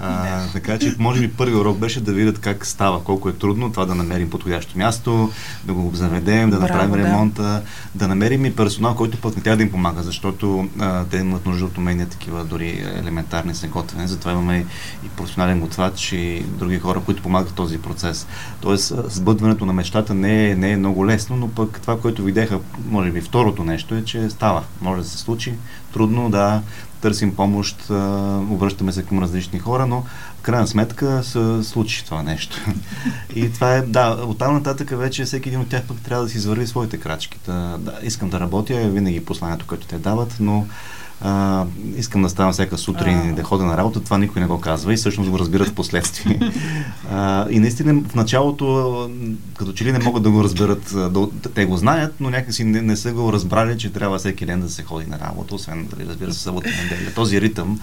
А, 0.00 0.46
така 0.52 0.78
че, 0.78 0.94
може 0.98 1.20
би, 1.20 1.28
първи 1.28 1.54
урок 1.54 1.78
беше 1.78 2.00
да 2.00 2.12
видят 2.12 2.38
как 2.38 2.66
става, 2.66 3.04
колко 3.04 3.28
е 3.28 3.32
трудно 3.32 3.72
това 3.72 3.84
да 3.86 3.94
намерим 3.94 4.30
подходящо 4.30 4.78
място, 4.78 5.30
да 5.64 5.72
го 5.72 5.90
заведем, 5.94 6.50
да 6.50 6.56
Браво, 6.56 6.72
направим 6.72 6.90
да. 6.90 7.08
ремонта, 7.08 7.62
да 7.94 8.08
намерим 8.08 8.46
и 8.46 8.56
персонал, 8.56 8.94
който 8.94 9.18
пък 9.18 9.36
не 9.36 9.42
трябва 9.42 9.56
да 9.56 9.62
им 9.62 9.70
помага, 9.70 10.02
защото 10.02 10.68
а, 10.78 11.04
те 11.04 11.16
имат 11.16 11.46
нужда 11.46 11.64
от 11.64 11.78
умения 11.78 12.06
такива, 12.06 12.44
дори 12.44 12.84
елементарни 12.96 13.54
за 13.54 13.66
готвене. 13.66 14.06
Затова 14.06 14.32
имаме 14.32 14.66
и 15.04 15.08
професионален 15.08 15.60
готвач 15.60 16.12
и 16.12 16.42
други 16.46 16.78
хора, 16.78 17.00
които 17.00 17.22
помагат 17.22 17.50
в 17.50 17.54
този 17.54 17.78
процес. 17.78 18.26
Тоест, 18.60 18.92
сбъдването 19.08 19.66
на 19.66 19.72
мечтата 19.72 20.14
не 20.14 20.50
е, 20.50 20.54
не 20.54 20.70
е 20.70 20.76
много 20.76 21.06
лесно, 21.06 21.36
но 21.36 21.48
пък 21.48 21.80
това, 21.80 22.00
което 22.00 22.22
видяха, 22.22 22.60
може 22.90 23.10
би 23.10 23.20
второто 23.20 23.64
нещо 23.64 23.94
е, 23.94 24.04
че 24.04 24.30
става. 24.30 24.62
Може 24.80 25.02
да 25.02 25.08
се 25.08 25.18
случи 25.18 25.35
случи. 25.36 25.54
Трудно, 25.92 26.30
да, 26.30 26.62
търсим 27.00 27.36
помощ, 27.36 27.90
обръщаме 28.50 28.92
се 28.92 29.02
към 29.02 29.18
различни 29.18 29.58
хора, 29.58 29.86
но 29.86 30.04
в 30.38 30.42
крайна 30.42 30.66
сметка 30.66 31.22
се 31.24 31.62
случи 31.62 32.04
това 32.04 32.22
нещо. 32.22 32.56
И 33.34 33.52
това 33.52 33.74
е, 33.74 33.82
да, 33.82 34.24
оттам 34.26 34.54
нататък 34.54 34.98
вече 34.98 35.24
всеки 35.24 35.48
един 35.48 35.60
от 35.60 35.68
тях 35.68 35.82
пък 35.82 36.00
трябва 36.00 36.24
да 36.24 36.30
си 36.30 36.36
извърви 36.36 36.66
своите 36.66 36.98
крачки. 36.98 37.38
Да, 37.46 37.98
искам 38.02 38.30
да 38.30 38.40
работя, 38.40 38.74
винаги 38.74 39.24
посланието, 39.24 39.66
което 39.66 39.86
те 39.86 39.98
дават, 39.98 40.36
но 40.40 40.66
а, 41.20 41.64
искам 41.96 42.22
да 42.22 42.28
ставам 42.28 42.52
всяка 42.52 42.78
сутрин 42.78 43.30
и 43.30 43.32
да 43.32 43.42
ходя 43.42 43.64
на 43.64 43.76
работа, 43.76 44.00
това 44.00 44.18
никой 44.18 44.40
не 44.40 44.48
го 44.48 44.60
казва 44.60 44.92
и 44.92 44.96
всъщност 44.96 45.30
го 45.30 45.38
разбират 45.38 45.68
в 45.68 45.74
последствие. 45.74 46.40
А, 47.10 47.46
и 47.50 47.58
наистина 47.58 48.02
в 48.08 48.14
началото, 48.14 49.10
като 49.58 49.72
че 49.72 49.84
ли 49.84 49.92
не 49.92 49.98
могат 49.98 50.22
да 50.22 50.30
го 50.30 50.44
разберат, 50.44 50.94
да, 50.94 51.28
те 51.54 51.64
го 51.64 51.76
знаят, 51.76 52.14
но 52.20 52.30
някакси 52.30 52.64
не, 52.64 52.82
не 52.82 52.96
са 52.96 53.12
го 53.12 53.32
разбрали, 53.32 53.78
че 53.78 53.92
трябва 53.92 54.18
всеки 54.18 54.46
ден 54.46 54.60
да 54.60 54.68
се 54.68 54.82
ходи 54.82 55.06
на 55.06 55.18
работа, 55.18 55.54
освен, 55.54 55.86
дали, 55.90 56.08
разбира 56.08 56.32
се, 56.32 56.40
събота 56.40 56.68
неделя. 56.68 57.10
Този 57.14 57.40
ритъм, 57.40 57.80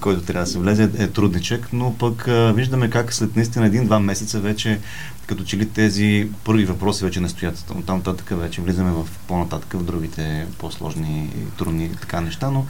който 0.00 0.22
трябва 0.22 0.44
да 0.44 0.50
се 0.50 0.58
влезе, 0.58 0.90
е 0.98 1.06
трудничък, 1.06 1.68
но 1.72 1.94
пък 1.98 2.28
а, 2.28 2.52
виждаме 2.52 2.90
как 2.90 3.14
след 3.14 3.36
наистина 3.36 3.66
един-два 3.66 4.00
месеца 4.00 4.40
вече 4.40 4.80
като 5.26 5.44
че 5.44 5.56
ли 5.56 5.68
тези 5.68 6.28
първи 6.44 6.64
въпроси 6.64 7.04
вече 7.04 7.20
не 7.20 7.28
стоят. 7.28 7.64
Там 7.86 7.96
нататък 7.96 8.28
вече 8.30 8.60
влизаме 8.60 8.90
в 8.90 9.08
по-нататък 9.28 9.72
в 9.72 9.84
другите 9.84 10.46
по-сложни 10.58 11.30
и 11.36 11.56
трудни 11.58 11.90
така 12.00 12.20
неща, 12.20 12.50
но 12.50 12.66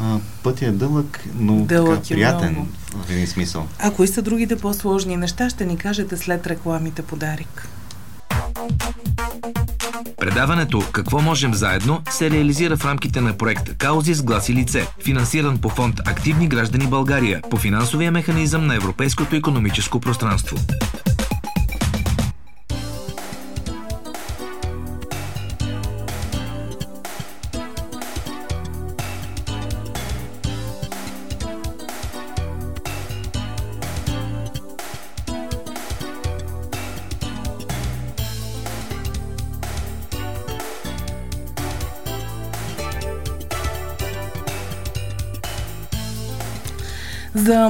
а, 0.00 0.18
пътя 0.42 0.66
е 0.66 0.70
дълъг, 0.70 1.24
но 1.34 1.64
дълъг 1.64 2.02
така, 2.02 2.14
приятен 2.14 2.52
много. 2.52 2.68
в 3.06 3.10
един 3.10 3.26
смисъл. 3.26 3.66
А 3.78 3.90
кои 3.90 4.08
са 4.08 4.22
другите 4.22 4.56
по-сложни 4.56 5.16
неща, 5.16 5.50
ще 5.50 5.64
ни 5.66 5.76
кажете 5.76 6.16
след 6.16 6.46
рекламите 6.46 7.02
подарик. 7.02 7.68
Предаването 10.16 10.82
«Какво 10.92 11.20
можем 11.20 11.54
заедно» 11.54 12.02
се 12.10 12.30
реализира 12.30 12.76
в 12.76 12.84
рамките 12.84 13.20
на 13.20 13.36
проект 13.36 13.76
«Каузи 13.76 14.14
с 14.14 14.22
глас 14.22 14.48
и 14.48 14.54
лице», 14.54 14.86
финансиран 15.04 15.58
по 15.58 15.68
фонд 15.68 16.00
«Активни 16.06 16.48
граждани 16.48 16.86
България» 16.86 17.42
по 17.50 17.56
финансовия 17.56 18.12
механизъм 18.12 18.66
на 18.66 18.74
Европейското 18.74 19.36
економическо 19.36 20.00
пространство. 20.00 20.56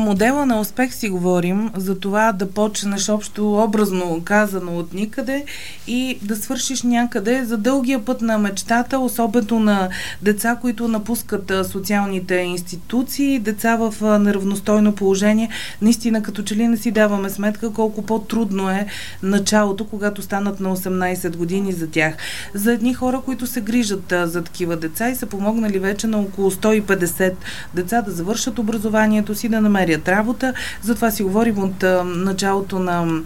Модела 0.09 0.47
на 0.47 0.61
успех 0.61 0.95
си 0.95 1.09
говорим, 1.09 1.71
за 1.77 1.99
това 1.99 2.33
да 2.33 2.51
почнеш 2.51 3.09
общо 3.09 3.55
образно 3.55 4.23
казано 4.25 4.77
от 4.77 4.95
никъде 4.95 5.45
и 5.87 6.19
да 6.23 6.37
свършиш 6.37 6.83
някъде 6.83 7.45
за 7.45 7.57
дългия 7.57 8.05
път 8.05 8.23
на 8.23 8.39
мечтата, 8.39 8.99
особено 8.99 9.61
на 9.61 9.89
деца, 10.23 10.59
които 10.61 10.89
напускат 10.89 11.53
социалните 11.71 12.35
институции, 12.35 13.39
деца 13.39 13.77
в 13.77 14.19
неравностойно 14.19 14.95
положение. 14.95 15.49
Наистина, 15.83 16.23
като 16.23 16.43
че 16.43 16.57
ли 16.57 16.69
не 16.69 16.77
си 16.77 16.91
даваме 16.91 17.31
сметка 17.31 17.73
колко 17.73 18.03
по-трудно 18.03 18.71
е 18.71 18.87
началото, 19.23 19.87
когато 19.87 20.23
станат 20.23 20.61
на 20.61 20.77
18 20.77 21.37
години 21.37 21.73
за 21.73 21.91
тях. 21.91 22.15
За 22.55 22.73
едни 22.73 22.95
хора, 22.95 23.21
които 23.25 23.47
се 23.47 23.61
грижат 23.61 24.15
за 24.25 24.45
такива 24.45 24.77
деца 24.77 25.11
и 25.11 25.17
са 25.17 25.27
помогнали 25.27 25.79
вече 25.79 26.07
на 26.07 26.19
около 26.19 26.51
150 26.51 27.35
деца 27.75 28.03
да 28.03 28.11
завършат 28.11 28.59
образованието 28.59 29.35
си, 29.35 29.49
да 29.49 29.61
намерят 29.61 29.98
работа. 30.09 30.55
Затова 30.83 31.11
си 31.11 31.23
говорим 31.23 31.59
от 31.59 31.83
а, 31.83 32.05
началото 32.05 32.79
на 32.79 33.23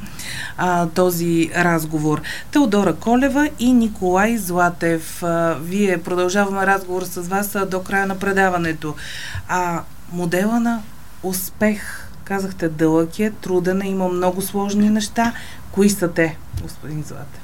а, 0.56 0.87
този 0.87 1.50
разговор. 1.56 2.20
Теодора 2.50 2.94
Колева 2.94 3.48
и 3.58 3.72
Николай 3.72 4.37
Златев. 4.37 5.22
А, 5.22 5.56
вие 5.62 6.02
продължаваме 6.02 6.66
разговор 6.66 7.02
с 7.02 7.20
вас 7.20 7.54
а, 7.54 7.66
до 7.66 7.82
края 7.82 8.06
на 8.06 8.18
предаването. 8.18 8.94
А 9.48 9.82
модела 10.12 10.61
на 10.61 10.80
успех, 11.22 12.08
казахте, 12.24 12.68
дълъг 12.68 13.18
е, 13.18 13.30
труден 13.30 13.82
е, 13.82 13.88
има 13.88 14.08
много 14.08 14.42
сложни 14.42 14.90
неща. 14.90 15.32
Кои 15.70 15.90
са 15.90 16.08
те, 16.08 16.37
господин 16.62 17.02
Златев? 17.02 17.42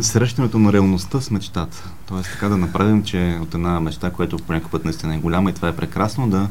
срещането 0.00 0.58
на 0.58 0.72
реалността 0.72 1.20
с 1.20 1.30
мечтата. 1.30 1.90
Тоест 2.06 2.30
така 2.32 2.48
да 2.48 2.56
направим, 2.56 3.04
че 3.04 3.38
от 3.42 3.54
една 3.54 3.80
мечта, 3.80 4.10
която 4.10 4.36
по 4.36 4.52
някакъв 4.52 4.70
път 4.70 4.84
наистина 4.84 5.14
е 5.14 5.18
голяма 5.18 5.50
и 5.50 5.54
това 5.54 5.68
е 5.68 5.76
прекрасно, 5.76 6.30
да 6.30 6.48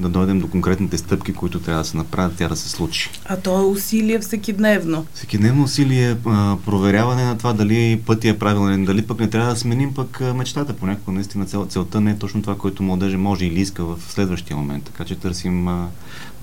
да 0.00 0.08
дойдем 0.08 0.40
до 0.40 0.48
конкретните 0.48 0.98
стъпки, 0.98 1.32
които 1.32 1.60
трябва 1.60 1.82
да 1.82 1.88
се 1.88 1.96
направят, 1.96 2.36
тя 2.36 2.48
да 2.48 2.56
се 2.56 2.68
случи. 2.68 3.10
А 3.24 3.36
то 3.36 3.60
е 3.60 3.64
усилие 3.64 4.18
всекидневно. 4.18 5.06
Всекидневно 5.14 5.62
усилие, 5.62 6.16
а, 6.26 6.56
проверяване 6.64 7.24
на 7.24 7.38
това 7.38 7.52
дали 7.52 8.02
пътя 8.06 8.28
е 8.28 8.38
правилен, 8.38 8.84
дали 8.84 9.02
пък 9.02 9.20
не 9.20 9.30
трябва 9.30 9.50
да 9.50 9.56
сменим 9.60 9.94
пък 9.94 10.20
мечтата. 10.34 10.76
Понякога 10.76 11.12
наистина 11.12 11.46
цел, 11.46 11.66
целта 11.68 12.00
не 12.00 12.10
е 12.10 12.18
точно 12.18 12.42
това, 12.42 12.56
което 12.56 12.82
младежа 12.82 13.18
може 13.18 13.46
или 13.46 13.60
иска 13.60 13.84
в 13.84 13.98
следващия 14.08 14.56
момент. 14.56 14.84
Така 14.84 15.04
че 15.04 15.14
търсим 15.14 15.68
а, 15.68 15.88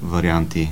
варианти. 0.02 0.70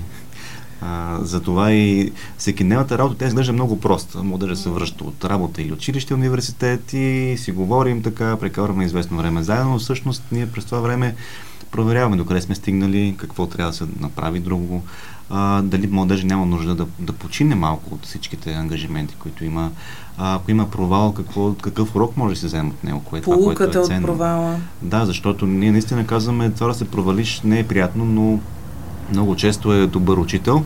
А, 0.81 1.19
затова 1.21 1.71
и 1.71 2.11
всекидневната 2.37 2.97
работа, 2.97 3.17
тя 3.17 3.27
изглежда 3.27 3.53
много 3.53 3.79
проста. 3.79 4.23
Младежа 4.23 4.55
се 4.55 4.69
връща 4.69 5.03
от 5.03 5.25
работа 5.25 5.61
или 5.61 5.71
училище, 5.71 6.13
университет 6.13 6.93
и 6.93 7.35
си 7.37 7.51
говорим 7.51 8.03
така, 8.03 8.37
прекарваме 8.37 8.85
известно 8.85 9.17
време 9.17 9.43
заедно, 9.43 9.71
но 9.71 9.79
всъщност 9.79 10.23
ние 10.31 10.51
през 10.51 10.65
това 10.65 10.79
време 10.79 11.15
проверяваме 11.75 12.17
докъде 12.17 12.41
сме 12.41 12.55
стигнали, 12.55 13.15
какво 13.17 13.47
трябва 13.47 13.71
да 13.71 13.77
се 13.77 13.85
направи 13.99 14.39
друго, 14.39 14.83
а, 15.29 15.61
дали 15.61 15.87
младежа 15.87 16.27
няма 16.27 16.45
нужда 16.45 16.75
да, 16.75 16.85
да 16.99 17.13
почине 17.13 17.55
малко 17.55 17.93
от 17.93 18.05
всичките 18.05 18.53
ангажименти, 18.53 19.15
които 19.15 19.45
има. 19.45 19.71
А, 20.17 20.35
ако 20.35 20.51
има 20.51 20.69
провал, 20.69 21.13
какво, 21.13 21.53
какъв 21.53 21.95
урок 21.95 22.17
може 22.17 22.33
да 22.35 22.39
се 22.39 22.47
вземе 22.47 22.69
от 22.69 22.83
него? 22.83 22.99
Кое, 22.99 23.21
това, 23.21 23.55
което 23.55 23.79
е 23.79 23.83
ценно. 23.83 23.99
от 23.99 24.05
провала. 24.05 24.55
Да, 24.81 25.05
защото 25.05 25.45
ние 25.45 25.71
наистина 25.71 26.07
казваме, 26.07 26.49
това 26.49 26.67
да 26.67 26.73
се 26.73 26.85
провалиш 26.85 27.41
не 27.43 27.59
е 27.59 27.67
приятно, 27.67 28.05
но 28.05 28.39
много 29.11 29.35
често 29.35 29.73
е 29.73 29.87
добър 29.87 30.17
учител. 30.17 30.63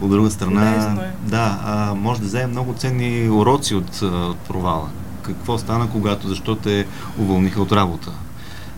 От 0.00 0.10
друга 0.10 0.30
страна, 0.30 0.72
е. 0.72 1.28
да, 1.28 1.60
а, 1.64 1.94
може 1.94 2.20
да 2.20 2.26
вземе 2.26 2.46
много 2.46 2.74
ценни 2.74 3.30
уроци 3.30 3.74
от, 3.74 4.02
от 4.02 4.38
провала. 4.38 4.88
Какво 5.22 5.58
стана, 5.58 5.90
когато, 5.90 6.28
защо 6.28 6.54
те 6.54 6.86
уволниха 7.18 7.62
от 7.62 7.72
работа? 7.72 8.12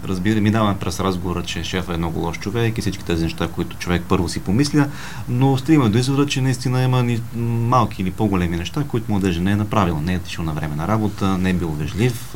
Разбира, 0.05 0.41
минаваме 0.41 0.79
през 0.79 1.01
разговора, 1.01 1.43
че 1.43 1.65
шефът 1.65 1.95
е 1.95 1.99
много 1.99 2.21
лош 2.21 2.39
човек 2.39 2.79
и 2.79 2.81
всички 2.81 3.05
тези 3.05 3.25
неща, 3.25 3.49
които 3.49 3.77
човек 3.77 4.03
първо 4.09 4.29
си 4.29 4.41
помисля, 4.41 4.89
но 5.29 5.57
стигаме 5.57 5.89
до 5.89 5.99
извода, 5.99 6.27
че 6.27 6.41
наистина 6.41 6.83
има 6.83 7.03
ни 7.03 7.21
малки 7.37 8.03
или 8.03 8.11
по-големи 8.11 8.57
неща, 8.57 8.85
които 8.89 9.13
младежа 9.13 9.41
не 9.41 9.51
е 9.51 9.57
направил. 9.57 10.01
Не 10.01 10.15
е 10.15 10.19
тишил 10.19 10.45
на 10.45 10.53
време 10.53 10.77
на 10.77 10.89
работа, 10.89 11.39
не 11.39 11.51
е 11.51 11.55
бил 11.55 11.71
вежлив, 11.71 12.35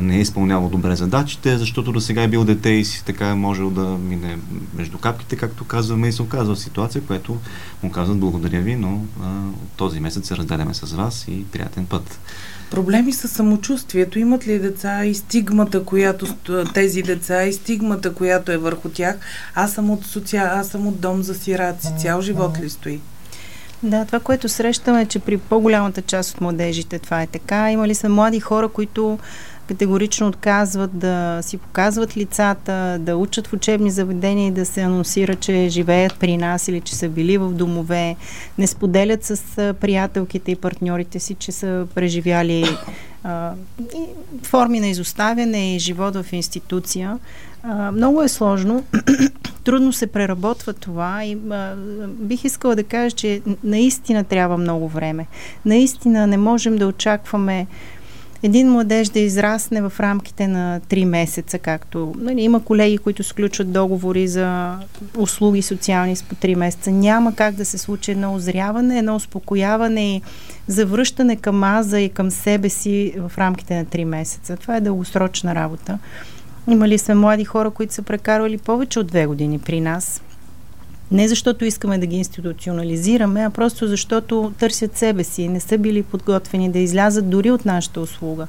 не 0.00 0.16
е 0.16 0.20
изпълнявал 0.20 0.68
добре 0.68 0.96
задачите, 0.96 1.58
защото 1.58 1.92
до 1.92 2.00
сега 2.00 2.22
е 2.22 2.28
бил 2.28 2.44
дете 2.44 2.70
и 2.70 2.84
си 2.84 3.04
така 3.04 3.28
е 3.28 3.34
можел 3.34 3.70
да 3.70 3.84
мине 3.84 4.38
между 4.74 4.98
капките, 4.98 5.36
както 5.36 5.64
казваме, 5.64 6.08
и 6.08 6.12
се 6.12 6.22
оказва 6.22 6.54
в 6.54 6.60
ситуация, 6.60 7.02
която 7.02 7.36
му 7.82 7.90
казват 7.90 8.18
благодаря 8.18 8.60
ви, 8.60 8.76
но 8.76 9.00
а, 9.22 9.42
този 9.76 10.00
месец 10.00 10.28
се 10.28 10.36
разделяме 10.36 10.74
с 10.74 10.92
вас 10.92 11.24
и 11.28 11.44
приятен 11.44 11.86
път. 11.86 12.20
Проблеми 12.70 13.12
с 13.12 13.28
самочувствието. 13.28 14.18
Имат 14.18 14.46
ли 14.46 14.58
деца 14.58 15.04
и 15.04 15.14
стигмата, 15.14 15.84
която 15.84 16.26
тези 16.74 17.02
деца 17.02 17.44
и 17.44 17.52
стигмата, 17.52 18.14
която 18.14 18.52
е 18.52 18.56
върху 18.56 18.88
тях? 18.88 19.16
Аз 19.54 19.72
съм 19.72 19.90
от, 19.90 20.06
соци... 20.06 20.36
аз 20.36 20.68
съм 20.68 20.86
от 20.86 21.00
дом 21.00 21.22
за 21.22 21.34
сираци. 21.34 21.88
Цял 21.98 22.20
живот 22.20 22.58
ли 22.62 22.70
стои? 22.70 23.00
Да, 23.82 24.04
това, 24.04 24.20
което 24.20 24.48
срещаме 24.48 25.02
е, 25.02 25.06
че 25.06 25.18
при 25.18 25.38
по-голямата 25.38 26.02
част 26.02 26.34
от 26.34 26.40
младежите 26.40 26.98
това 26.98 27.22
е 27.22 27.26
така. 27.26 27.70
Имали 27.70 27.94
са 27.94 28.08
млади 28.08 28.40
хора, 28.40 28.68
които 28.68 29.18
категорично 29.68 30.26
отказват 30.26 30.98
да 30.98 31.38
си 31.42 31.58
показват 31.58 32.16
лицата, 32.16 32.96
да 33.00 33.16
учат 33.16 33.46
в 33.46 33.52
учебни 33.52 33.90
заведения 33.90 34.48
и 34.48 34.50
да 34.50 34.66
се 34.66 34.80
анонсира, 34.80 35.34
че 35.34 35.68
живеят 35.68 36.16
при 36.20 36.36
нас 36.36 36.68
или 36.68 36.80
че 36.80 36.94
са 36.94 37.08
били 37.08 37.38
в 37.38 37.52
домове, 37.52 38.16
не 38.58 38.66
споделят 38.66 39.24
с 39.24 39.36
приятелките 39.80 40.50
и 40.52 40.56
партньорите 40.56 41.18
си, 41.18 41.34
че 41.34 41.52
са 41.52 41.86
преживяли 41.94 42.64
а, 43.24 43.52
и 43.94 44.06
форми 44.42 44.80
на 44.80 44.86
изоставяне 44.86 45.76
и 45.76 45.78
живот 45.78 46.16
в 46.16 46.32
институция. 46.32 47.18
А, 47.62 47.92
много 47.92 48.22
е 48.22 48.28
сложно. 48.28 48.84
Трудно 49.64 49.92
се 49.92 50.06
преработва 50.06 50.72
това 50.72 51.24
и 51.24 51.38
а, 51.50 51.74
бих 52.08 52.44
искала 52.44 52.76
да 52.76 52.84
кажа, 52.84 53.16
че 53.16 53.42
наистина 53.64 54.24
трябва 54.24 54.58
много 54.58 54.88
време. 54.88 55.26
Наистина 55.64 56.26
не 56.26 56.36
можем 56.36 56.76
да 56.76 56.86
очакваме 56.86 57.66
един 58.46 58.70
младеж 58.70 59.08
да 59.08 59.18
израсне 59.18 59.82
в 59.82 59.92
рамките 60.00 60.48
на 60.48 60.80
3 60.88 61.04
месеца, 61.04 61.58
както 61.58 62.14
нали, 62.18 62.42
има 62.42 62.64
колеги, 62.64 62.98
които 62.98 63.22
сключват 63.22 63.72
договори 63.72 64.28
за 64.28 64.74
услуги 65.18 65.62
социални 65.62 66.16
с 66.16 66.22
по 66.22 66.34
3 66.34 66.54
месеца. 66.54 66.90
Няма 66.90 67.34
как 67.34 67.54
да 67.54 67.64
се 67.64 67.78
случи 67.78 68.10
едно 68.10 68.34
озряване, 68.34 68.98
едно 68.98 69.16
успокояване 69.16 70.16
и 70.16 70.22
завръщане 70.68 71.36
към 71.36 71.64
аза 71.64 72.00
и 72.00 72.08
към 72.08 72.30
себе 72.30 72.68
си 72.68 73.14
в 73.16 73.38
рамките 73.38 73.76
на 73.76 73.84
3 73.84 74.04
месеца. 74.04 74.56
Това 74.56 74.76
е 74.76 74.80
дългосрочна 74.80 75.54
работа. 75.54 75.98
Имали 76.70 76.98
сме 76.98 77.14
млади 77.14 77.44
хора, 77.44 77.70
които 77.70 77.94
са 77.94 78.02
прекарвали 78.02 78.58
повече 78.58 78.98
от 78.98 79.12
2 79.12 79.26
години 79.26 79.58
при 79.58 79.80
нас– 79.80 80.22
не 81.10 81.28
защото 81.28 81.64
искаме 81.64 81.98
да 81.98 82.06
ги 82.06 82.16
институционализираме, 82.16 83.44
а 83.44 83.50
просто 83.50 83.86
защото 83.86 84.52
търсят 84.58 84.96
себе 84.96 85.24
си. 85.24 85.48
Не 85.48 85.60
са 85.60 85.78
били 85.78 86.02
подготвени 86.02 86.70
да 86.70 86.78
излязат 86.78 87.30
дори 87.30 87.50
от 87.50 87.64
нашата 87.64 88.00
услуга. 88.00 88.46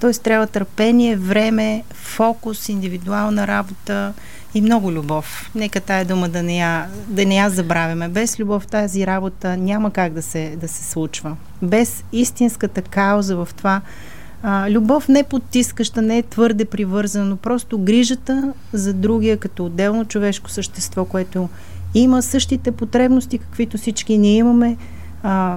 Тоест 0.00 0.22
трябва 0.22 0.46
търпение, 0.46 1.16
време, 1.16 1.84
фокус, 1.92 2.68
индивидуална 2.68 3.46
работа 3.46 4.12
и 4.54 4.60
много 4.60 4.92
любов. 4.92 5.50
Нека 5.54 5.80
тая 5.80 6.04
дума 6.04 6.28
да 6.28 6.42
не 6.42 6.58
я, 6.58 6.86
да 7.08 7.26
не 7.26 7.36
я 7.36 7.50
забравяме. 7.50 8.08
Без 8.08 8.40
любов 8.40 8.66
тази 8.66 9.06
работа 9.06 9.56
няма 9.56 9.90
как 9.90 10.12
да 10.12 10.22
се, 10.22 10.56
да 10.60 10.68
се 10.68 10.90
случва. 10.90 11.36
Без 11.62 12.04
истинската 12.12 12.82
кауза 12.82 13.36
в 13.36 13.48
това 13.56 13.80
а, 14.48 14.70
любов 14.70 15.08
не 15.08 15.22
потискаща, 15.22 16.02
не 16.02 16.18
е 16.18 16.22
твърде 16.22 16.64
привързана, 16.64 17.24
но 17.24 17.36
просто 17.36 17.78
грижата 17.78 18.52
за 18.72 18.92
другия 18.92 19.36
като 19.36 19.66
отделно 19.66 20.04
човешко 20.04 20.50
същество, 20.50 21.04
което 21.04 21.48
има 21.94 22.22
същите 22.22 22.72
потребности, 22.72 23.38
каквито 23.38 23.78
всички 23.78 24.18
ние 24.18 24.36
имаме. 24.36 24.76
А, 25.22 25.56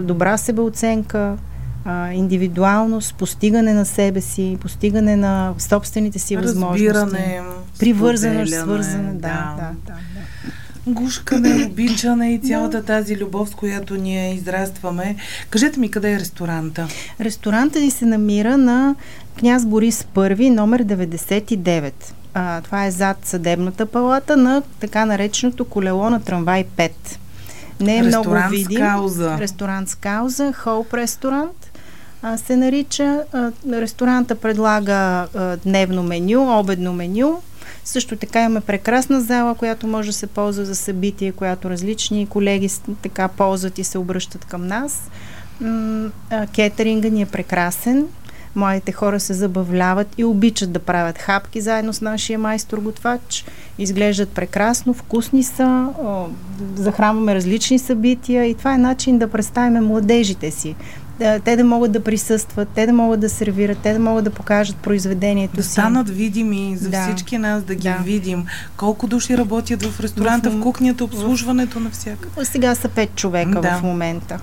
добра 0.00 0.38
себеоценка, 0.38 1.36
а, 1.84 2.12
индивидуалност, 2.12 3.14
постигане 3.14 3.74
на 3.74 3.84
себе 3.84 4.20
си, 4.20 4.58
постигане 4.60 5.16
на 5.16 5.54
собствените 5.58 6.18
си 6.18 6.36
Разбиране, 6.36 6.78
възможности. 6.78 7.78
Привързаност, 7.78 8.54
свързане. 8.54 9.12
Да, 9.12 9.18
да. 9.18 9.70
да, 9.86 9.92
да 10.14 10.15
гушкане, 10.86 11.66
обичане 11.66 12.34
и 12.34 12.38
цялата 12.38 12.84
тази 12.84 13.16
любов, 13.16 13.48
с 13.48 13.54
която 13.54 13.94
ние 13.94 14.34
израстваме. 14.34 15.16
Кажете 15.50 15.80
ми, 15.80 15.90
къде 15.90 16.12
е 16.12 16.20
ресторанта? 16.20 16.88
Ресторанта 17.20 17.80
ни 17.80 17.90
се 17.90 18.04
намира 18.04 18.58
на 18.58 18.94
княз 19.38 19.66
Борис 19.66 20.06
I, 20.14 20.50
номер 20.50 20.84
99. 20.84 21.92
А, 22.34 22.60
това 22.60 22.86
е 22.86 22.90
зад 22.90 23.16
съдебната 23.22 23.86
палата 23.86 24.36
на 24.36 24.62
така 24.80 25.04
нареченото 25.04 25.64
колело 25.64 26.10
на 26.10 26.20
трамвай 26.20 26.64
5. 26.76 26.90
Не 27.80 27.96
е 27.96 28.02
много 28.02 28.36
видим. 28.50 28.80
Кауза. 28.80 29.36
Ресторант 29.38 29.88
с 29.88 29.94
кауза. 29.94 30.52
Хоуп 30.52 30.94
ресторант 30.94 31.70
а, 32.22 32.36
се 32.38 32.56
нарича. 32.56 33.22
А, 33.32 33.52
ресторанта 33.72 34.34
предлага 34.34 34.92
а, 34.94 35.56
дневно 35.56 36.02
меню, 36.02 36.58
обедно 36.58 36.92
меню 36.92 37.42
също 37.86 38.16
така 38.16 38.40
имаме 38.40 38.60
прекрасна 38.60 39.20
зала, 39.20 39.54
която 39.54 39.86
може 39.86 40.08
да 40.08 40.12
се 40.12 40.26
ползва 40.26 40.64
за 40.64 40.74
събитие, 40.74 41.32
която 41.32 41.70
различни 41.70 42.26
колеги 42.26 42.70
така 43.02 43.28
ползват 43.28 43.78
и 43.78 43.84
се 43.84 43.98
обръщат 43.98 44.44
към 44.44 44.66
нас. 44.66 45.10
Кетеринга 46.52 47.08
ни 47.08 47.22
е 47.22 47.26
прекрасен. 47.26 48.06
Младите 48.54 48.92
хора 48.92 49.20
се 49.20 49.34
забавляват 49.34 50.08
и 50.18 50.24
обичат 50.24 50.72
да 50.72 50.78
правят 50.78 51.18
хапки 51.18 51.60
заедно 51.60 51.92
с 51.92 52.00
нашия 52.00 52.38
майстор-готвач. 52.38 53.44
Изглеждат 53.78 54.28
прекрасно, 54.28 54.94
вкусни 54.94 55.42
са, 55.42 55.88
захранваме 56.74 57.34
различни 57.34 57.78
събития 57.78 58.44
и 58.44 58.54
това 58.54 58.74
е 58.74 58.78
начин 58.78 59.18
да 59.18 59.30
представим 59.30 59.84
младежите 59.84 60.50
си 60.50 60.74
да, 61.18 61.40
те 61.40 61.56
да 61.56 61.64
могат 61.64 61.92
да 61.92 62.04
присъстват, 62.04 62.68
те 62.74 62.86
да 62.86 62.92
могат 62.92 63.20
да 63.20 63.28
сервират, 63.28 63.78
те 63.82 63.92
да 63.92 63.98
могат 63.98 64.24
да 64.24 64.30
покажат 64.30 64.76
произведението 64.76 65.56
да 65.56 65.62
си. 65.62 65.68
Да 65.68 65.72
станат 65.72 66.10
видими 66.10 66.76
за 66.76 66.90
да. 66.90 67.02
всички 67.02 67.38
нас, 67.38 67.62
да 67.62 67.74
ги 67.74 67.88
да. 67.88 67.98
видим. 68.04 68.46
Колко 68.76 69.06
души 69.06 69.38
работят 69.38 69.82
в 69.82 70.00
ресторанта, 70.00 70.50
в, 70.50 70.58
в 70.58 70.62
кухнята, 70.62 71.04
обслужването 71.04 71.80
на 71.80 71.90
всяка. 71.90 72.28
Сега 72.44 72.74
са 72.74 72.88
пет 72.88 73.14
човека 73.14 73.60
да. 73.60 73.78
в 73.78 73.82
момента. 73.82 74.38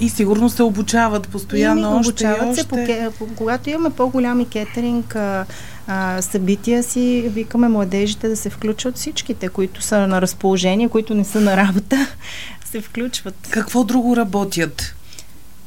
И 0.00 0.08
сигурно 0.08 0.50
се 0.50 0.62
обучават 0.62 1.28
постоянно 1.28 1.80
и 1.80 1.84
още 1.84 2.08
обучават 2.08 2.48
още. 2.48 2.62
се, 2.62 3.10
по, 3.18 3.26
когато 3.36 3.70
имаме 3.70 3.90
по-голями 3.90 4.48
кетеринг 4.48 5.16
а, 5.16 5.44
а, 5.86 6.22
събития 6.22 6.82
си, 6.82 7.24
викаме 7.26 7.68
младежите 7.68 8.28
да 8.28 8.36
се 8.36 8.50
включват 8.50 8.96
всичките, 8.96 9.48
които 9.48 9.82
са 9.82 10.06
на 10.06 10.20
разположение, 10.20 10.88
които 10.88 11.14
не 11.14 11.24
са 11.24 11.40
на 11.40 11.56
работа, 11.56 12.06
се 12.64 12.80
включват. 12.80 13.48
Какво 13.50 13.84
друго 13.84 14.16
работят? 14.16 14.94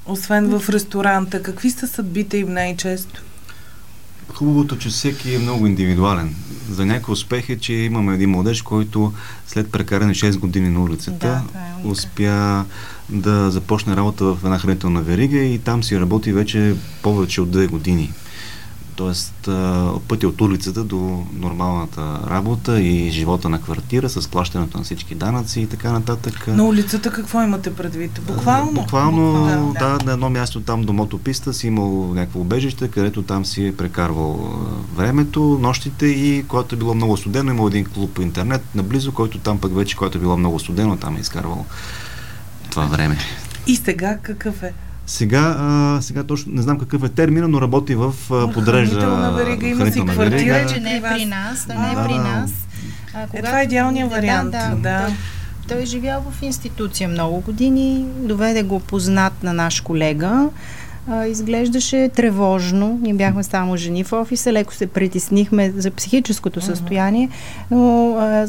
Освен 0.08 0.60
в 0.60 0.70
ресторанта, 0.70 1.44
какви 1.44 1.72
са 1.72 1.88
съдбите 1.88 2.38
им 2.38 2.54
най-често? 2.54 3.22
Хубавото, 4.34 4.78
че 4.78 4.90
всеки 4.90 5.36
е 5.36 5.40
много 5.40 5.68
индивидуален. 5.68 6.36
За 6.72 6.86
някой 6.86 7.14
успех 7.14 7.50
е, 7.50 7.60
че 7.60 7.74
имаме 7.74 8.14
един 8.14 8.30
младеж, 8.30 8.62
който 8.62 9.14
след 9.48 9.72
прекаране 9.72 10.14
6 10.14 10.38
години 10.38 10.70
на 10.70 10.84
улицата 10.84 11.28
да, 11.54 11.60
е 11.60 11.88
успя 11.88 12.66
да 13.10 13.52
започне 13.52 13.96
работа 13.96 14.26
в 14.26 14.38
една 14.44 14.60
хранителна 14.60 15.02
верига 15.02 15.38
и 15.38 15.60
там 15.60 15.84
си 15.84 16.00
работи 16.00 16.34
вече 16.34 16.76
повече 17.02 17.42
от 17.42 17.50
2 17.50 17.68
години. 17.68 18.14
Тоест, 18.98 19.50
пътя 20.08 20.28
от 20.28 20.42
улицата 20.42 20.84
до 20.84 21.26
нормалната 21.34 22.20
работа 22.30 22.82
и 22.82 23.10
живота 23.10 23.50
на 23.50 23.62
квартира 23.62 24.10
с 24.10 24.28
плащането 24.28 24.78
на 24.78 24.84
всички 24.84 25.16
данъци 25.16 25.62
и 25.62 25.68
така 25.68 25.92
нататък. 25.92 26.48
На 26.48 26.64
улицата 26.64 27.12
какво 27.12 27.42
имате 27.44 27.76
предвид? 27.76 28.22
Буквално? 28.28 28.72
Буквално, 28.72 29.74
да, 29.80 29.98
да, 29.98 30.06
на 30.06 30.12
едно 30.12 30.30
място 30.30 30.62
там 30.62 30.84
до 30.84 30.94
мотописта 30.94 31.54
си 31.54 31.68
имал 31.68 32.14
някакво 32.14 32.40
убежище, 32.40 32.88
където 32.88 33.24
там 33.24 33.46
си 33.46 33.68
е 33.68 33.76
прекарвал 33.76 34.60
времето, 34.96 35.60
нощите 35.62 36.06
и 36.06 36.46
когато 36.48 36.76
е 36.76 36.78
било 36.78 36.94
много 36.94 37.18
студено, 37.18 37.52
имал 37.52 37.68
един 37.68 37.86
клуб 37.86 38.14
по 38.14 38.22
интернет 38.22 38.76
наблизо, 38.76 39.12
който 39.12 39.40
там 39.40 39.60
пък 39.60 39.76
вече, 39.76 39.96
когато 39.96 40.18
е 40.18 40.22
било 40.22 40.38
много 40.38 40.60
студено, 40.60 40.98
там 40.98 41.18
е 41.18 41.20
изкарвал 41.20 41.66
това 42.70 42.86
време. 42.86 43.18
И 43.68 43.76
сега 43.76 44.18
какъв 44.22 44.64
е? 44.64 44.74
Сега, 45.08 45.56
а, 45.60 45.98
сега 46.02 46.24
точно 46.24 46.54
не 46.54 46.62
знам 46.62 46.80
какъв 46.80 47.04
е 47.04 47.10
термина, 47.10 47.48
но 47.48 47.62
работи 47.62 47.96
в 47.96 48.14
а, 48.32 48.52
подрежда. 48.52 48.96
Хранителна 48.96 49.32
верига, 49.32 49.68
има 49.68 49.92
си 49.92 50.06
квартира, 50.06 50.66
че 50.74 50.80
не 50.80 50.98
е 50.98 51.02
при 51.02 51.26
нас, 51.26 51.66
да 51.66 51.74
не 51.74 51.92
е 51.92 51.96
при 52.08 52.14
нас. 52.14 52.52
А, 53.14 53.28
когато, 53.28 53.38
е, 53.38 53.42
това 53.42 53.62
е 53.62 53.64
идеалният 53.64 54.12
вариант. 54.12 54.52
Да, 54.52 54.70
да, 54.70 54.76
да. 54.76 55.06
Той, 55.06 55.16
той 55.68 55.84
е 55.84 55.86
живял 55.86 56.24
в 56.32 56.42
институция 56.42 57.10
много 57.10 57.40
години, 57.42 58.06
доведе 58.18 58.64
го 58.64 58.80
познат 58.80 59.44
на 59.44 59.54
наш 59.54 59.82
колега. 59.82 60.50
А, 61.10 61.26
изглеждаше 61.26 62.10
тревожно. 62.16 63.00
Ние 63.02 63.14
бяхме 63.14 63.44
само 63.44 63.78
жени 63.78 64.04
в 64.04 64.14
офиса, 64.14 64.54
леко 64.54 64.74
се 64.74 64.88
притеснихме 64.88 65.72
за 65.72 65.92
психическото 65.92 66.62
състояние, 66.62 67.30
но 67.72 68.16
а, 68.20 68.48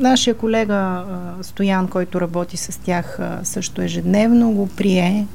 нашия 0.00 0.34
колега 0.34 0.74
а, 0.74 1.04
Стоян, 1.42 1.88
който 1.88 2.20
работи 2.20 2.56
с 2.56 2.80
тях 2.80 3.18
а, 3.20 3.40
също 3.42 3.82
ежедневно, 3.82 4.50
го 4.50 4.66
прие 4.66 5.26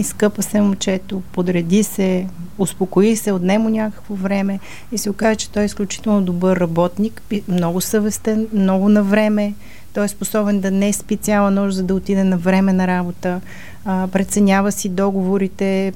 изкъпа 0.00 0.42
се 0.42 0.60
момчето, 0.60 1.22
подреди 1.32 1.82
се, 1.82 2.26
успокои 2.58 3.16
се, 3.16 3.32
отнемо 3.32 3.68
някакво 3.68 4.14
време 4.14 4.58
и 4.92 4.98
се 4.98 5.10
оказа, 5.10 5.36
че 5.36 5.50
той 5.50 5.62
е 5.62 5.66
изключително 5.66 6.22
добър 6.22 6.56
работник, 6.56 7.22
много 7.48 7.80
съвестен, 7.80 8.48
много 8.52 8.88
на 8.88 9.02
време. 9.02 9.54
Той 9.94 10.04
е 10.04 10.08
способен 10.08 10.60
да 10.60 10.70
не 10.70 10.92
спи 10.92 11.16
цяла 11.16 11.50
нощ, 11.50 11.76
за 11.76 11.82
да 11.82 11.94
отиде 11.94 12.24
на 12.24 12.38
време 12.38 12.72
на 12.72 12.86
работа, 12.86 13.40
а, 13.84 14.08
преценява 14.12 14.72
си 14.72 14.88
договорите, 14.88 15.92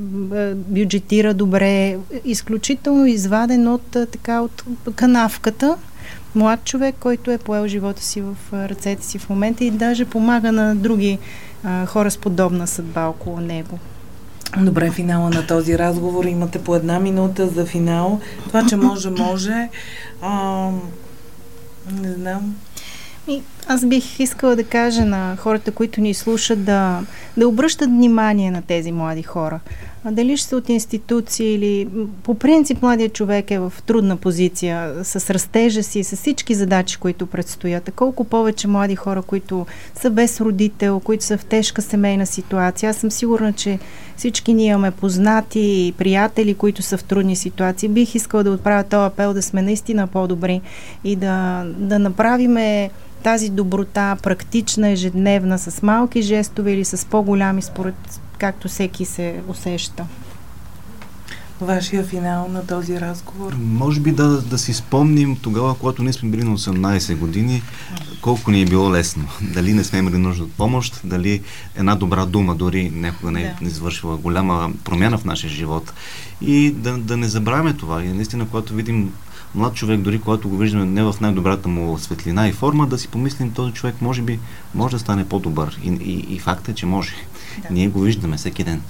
бюджетира 0.55 1.35
добре, 1.35 1.99
изключително 2.25 3.07
изваден 3.07 3.69
от, 3.69 3.91
така, 3.91 4.41
от 4.41 4.65
канавката 4.95 5.77
млад 6.35 6.65
човек, 6.65 6.95
който 7.01 7.31
е 7.31 7.39
поел 7.39 7.67
живота 7.67 8.03
си 8.03 8.21
в 8.21 8.37
ръцете 8.53 9.07
си 9.07 9.19
в 9.19 9.29
момента 9.31 9.65
и 9.65 9.71
даже 9.71 10.05
помага 10.05 10.53
на 10.53 10.77
други 10.77 11.19
а, 11.65 11.87
хора 11.87 12.11
с 12.11 12.19
подобна 12.19 12.67
съдба 12.67 13.07
около 13.07 13.41
него. 13.41 13.79
Добре, 14.59 14.91
финала 14.91 15.31
на 15.31 15.47
този 15.47 15.79
разговор. 15.79 16.25
Имате 16.25 16.65
по 16.65 16.75
една 16.75 17.01
минута 17.01 17.49
за 17.49 17.67
финал. 17.67 18.21
Това, 18.49 18.67
че 18.67 18.77
може, 18.77 19.11
може. 19.11 19.69
А, 20.23 20.71
не 22.01 22.13
знам. 22.13 22.57
И 23.29 23.43
аз 23.67 23.87
бих 23.87 24.21
искала 24.21 24.57
да 24.57 24.65
кажа 24.65 25.05
на 25.05 25.37
хората, 25.37 25.71
които 25.71 26.01
ни 26.01 26.15
слушат, 26.15 26.65
да, 26.65 27.01
да 27.37 27.49
обръщат 27.49 27.89
внимание 27.89 28.51
на 28.51 28.63
тези 28.63 28.93
млади 28.93 29.23
хора. 29.23 29.61
А 30.07 30.13
дали 30.13 30.37
ще 30.37 30.49
са 30.49 30.57
от 30.57 30.69
институции 30.69 31.55
или 31.55 31.89
по 32.23 32.35
принцип 32.35 32.83
младият 32.83 33.13
човек 33.13 33.51
е 33.51 33.59
в 33.59 33.73
трудна 33.87 34.17
позиция 34.17 35.05
с 35.05 35.31
растежа 35.31 35.83
си, 35.83 36.05
с 36.05 36.17
всички 36.17 36.55
задачи, 36.55 36.97
които 36.97 37.27
предстоят. 37.27 37.89
А 37.89 37.93
колко 37.93 38.25
повече 38.25 38.69
млади 38.69 38.97
хора, 38.97 39.23
които 39.23 39.67
са 39.95 40.11
без 40.11 40.41
родител, 40.41 41.01
които 41.01 41.25
са 41.25 41.39
в 41.39 41.45
тежка 41.45 41.83
семейна 41.83 42.27
ситуация. 42.27 42.91
Аз 42.91 42.97
съм 42.97 43.11
сигурна, 43.11 43.53
че 43.53 43.79
всички 44.17 44.55
ние 44.55 44.67
имаме 44.67 44.91
познати 44.91 45.61
и 45.61 45.95
приятели, 45.99 46.55
които 46.55 46.83
са 46.83 46.99
в 46.99 47.05
трудни 47.05 47.37
ситуации. 47.37 47.89
Бих 47.89 48.15
искала 48.15 48.45
да 48.45 48.51
отправя 48.51 48.85
този 48.85 49.07
апел 49.07 49.35
да 49.35 49.43
сме 49.43 49.63
наистина 49.63 50.07
по-добри 50.07 50.61
и 51.05 51.17
да, 51.17 51.65
да 51.79 51.99
направиме 51.99 52.91
тази 53.25 53.51
доброта, 53.51 54.17
практична, 54.23 54.91
ежедневна, 54.91 55.59
с 55.59 55.83
малки 55.83 56.23
жестове 56.23 56.73
или 56.73 56.85
с 56.85 57.07
по-голями, 57.07 57.63
според 57.63 58.21
както 58.39 58.69
всеки 58.69 59.05
се 59.05 59.41
усеща. 59.49 60.07
Вашия 61.61 62.05
финал 62.05 62.49
на 62.49 62.67
този 62.67 63.01
разговор? 63.01 63.57
Може 63.59 64.01
би 64.01 64.13
да, 64.13 64.41
да 64.41 64.59
си 64.59 64.75
спомним 64.75 65.37
тогава, 65.43 65.79
когато 65.79 66.03
ние 66.03 66.13
сме 66.13 66.29
били 66.29 66.45
на 66.45 66.59
18 66.59 67.17
години, 67.17 67.63
колко 68.21 68.51
ни 68.51 68.63
е 68.63 68.67
било 68.67 68.93
лесно. 68.93 69.25
Дали 69.55 69.73
не 69.73 69.85
сме 69.85 69.99
имали 69.99 70.19
нужда 70.19 70.45
от 70.45 70.53
помощ, 70.53 71.01
дали 71.05 71.43
една 71.77 71.95
добра 71.95 72.27
дума 72.27 72.55
дори 72.55 72.91
някога 72.91 73.33
не 73.33 73.43
е 73.43 73.55
да. 73.61 73.69
извършила 73.69 74.17
голяма 74.17 74.73
промяна 74.85 75.19
в 75.19 75.25
нашия 75.25 75.51
живот. 75.51 75.93
И 76.41 76.71
да, 76.71 76.99
да 76.99 77.17
не 77.17 77.29
забравяме 77.29 77.75
това. 77.75 78.05
И 78.05 78.09
наистина, 78.09 78.49
когато 78.49 78.75
видим 78.75 79.13
млад 79.55 79.75
човек, 79.75 80.01
дори 80.01 80.21
когато 80.21 80.49
го 80.49 80.57
виждаме 80.57 80.85
не 80.85 81.03
в 81.03 81.15
най-добрата 81.21 81.69
му 81.69 81.99
светлина 81.99 82.49
и 82.49 82.53
форма, 82.53 82.87
да 82.87 82.99
си 82.99 83.09
помислим, 83.09 83.51
този 83.51 83.73
човек 83.73 83.95
може 84.01 84.23
би 84.23 84.41
може 84.75 84.97
да 84.97 85.01
стане 85.01 85.29
по-добър. 85.29 85.79
И, 85.83 85.89
и, 85.89 86.35
и 86.35 86.39
факт 86.39 86.69
е, 86.69 86.75
че 86.75 86.87
може. 86.87 87.15
Да. 87.63 87.75
Ние 87.75 87.89
го 87.89 88.01
виждаме 88.01 88.37
всеки 88.37 88.65
ден. 88.65 88.83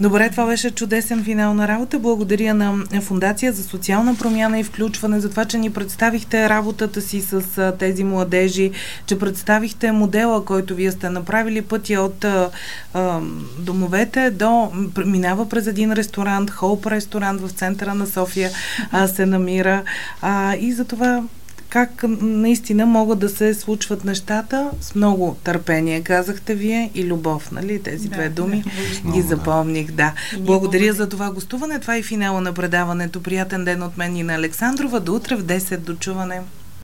Добре, 0.00 0.30
това 0.30 0.46
беше 0.46 0.70
чудесен 0.70 1.24
финал 1.24 1.54
на 1.54 1.68
работа. 1.68 1.98
Благодаря 1.98 2.54
на 2.54 2.84
Фундация 3.02 3.52
за 3.52 3.62
социална 3.62 4.14
промяна 4.14 4.60
и 4.60 4.64
включване, 4.64 5.20
за 5.20 5.30
това, 5.30 5.44
че 5.44 5.58
ни 5.58 5.70
представихте 5.70 6.48
работата 6.48 7.00
си 7.00 7.20
с 7.20 7.72
тези 7.78 8.04
младежи, 8.04 8.70
че 9.06 9.18
представихте 9.18 9.92
модела, 9.92 10.44
който 10.44 10.74
вие 10.74 10.92
сте 10.92 11.10
направили, 11.10 11.62
пътя 11.62 12.00
от 12.00 12.24
а, 12.24 12.50
а, 12.94 13.20
домовете 13.58 14.30
до 14.30 14.72
минава 15.06 15.48
през 15.48 15.66
един 15.66 15.92
ресторант, 15.92 16.50
Хоуп 16.50 16.86
ресторант 16.86 17.40
в 17.40 17.50
центъра 17.50 17.94
на 17.94 18.06
София 18.06 18.50
а, 18.92 19.08
се 19.08 19.26
намира. 19.26 19.82
А, 20.22 20.54
и 20.56 20.72
за 20.72 20.84
това 20.84 21.22
как 21.68 22.04
наистина 22.20 22.86
могат 22.86 23.18
да 23.18 23.28
се 23.28 23.54
случват 23.54 24.04
нещата 24.04 24.70
с 24.80 24.94
много 24.94 25.36
търпение, 25.44 26.02
казахте 26.02 26.54
вие, 26.54 26.90
и 26.94 27.04
любов, 27.04 27.52
нали? 27.52 27.82
Тези 27.82 28.08
да, 28.08 28.14
две 28.14 28.28
думи 28.28 28.64
да, 29.04 29.12
ги 29.12 29.22
запомних, 29.22 29.92
да. 29.92 30.12
Благодаря 30.38 30.92
за 30.92 31.08
това 31.08 31.30
гостуване. 31.30 31.78
Това 31.78 31.96
е 31.96 32.02
финала 32.02 32.40
на 32.40 32.52
предаването. 32.52 33.22
Приятен 33.22 33.64
ден 33.64 33.82
от 33.82 33.98
мен 33.98 34.16
и 34.16 34.22
на 34.22 34.34
Александрова. 34.34 35.00
До 35.00 35.14
утре 35.14 35.36
в 35.36 35.44
10 35.44 35.76
до 35.76 35.94
чуване. 35.94 36.40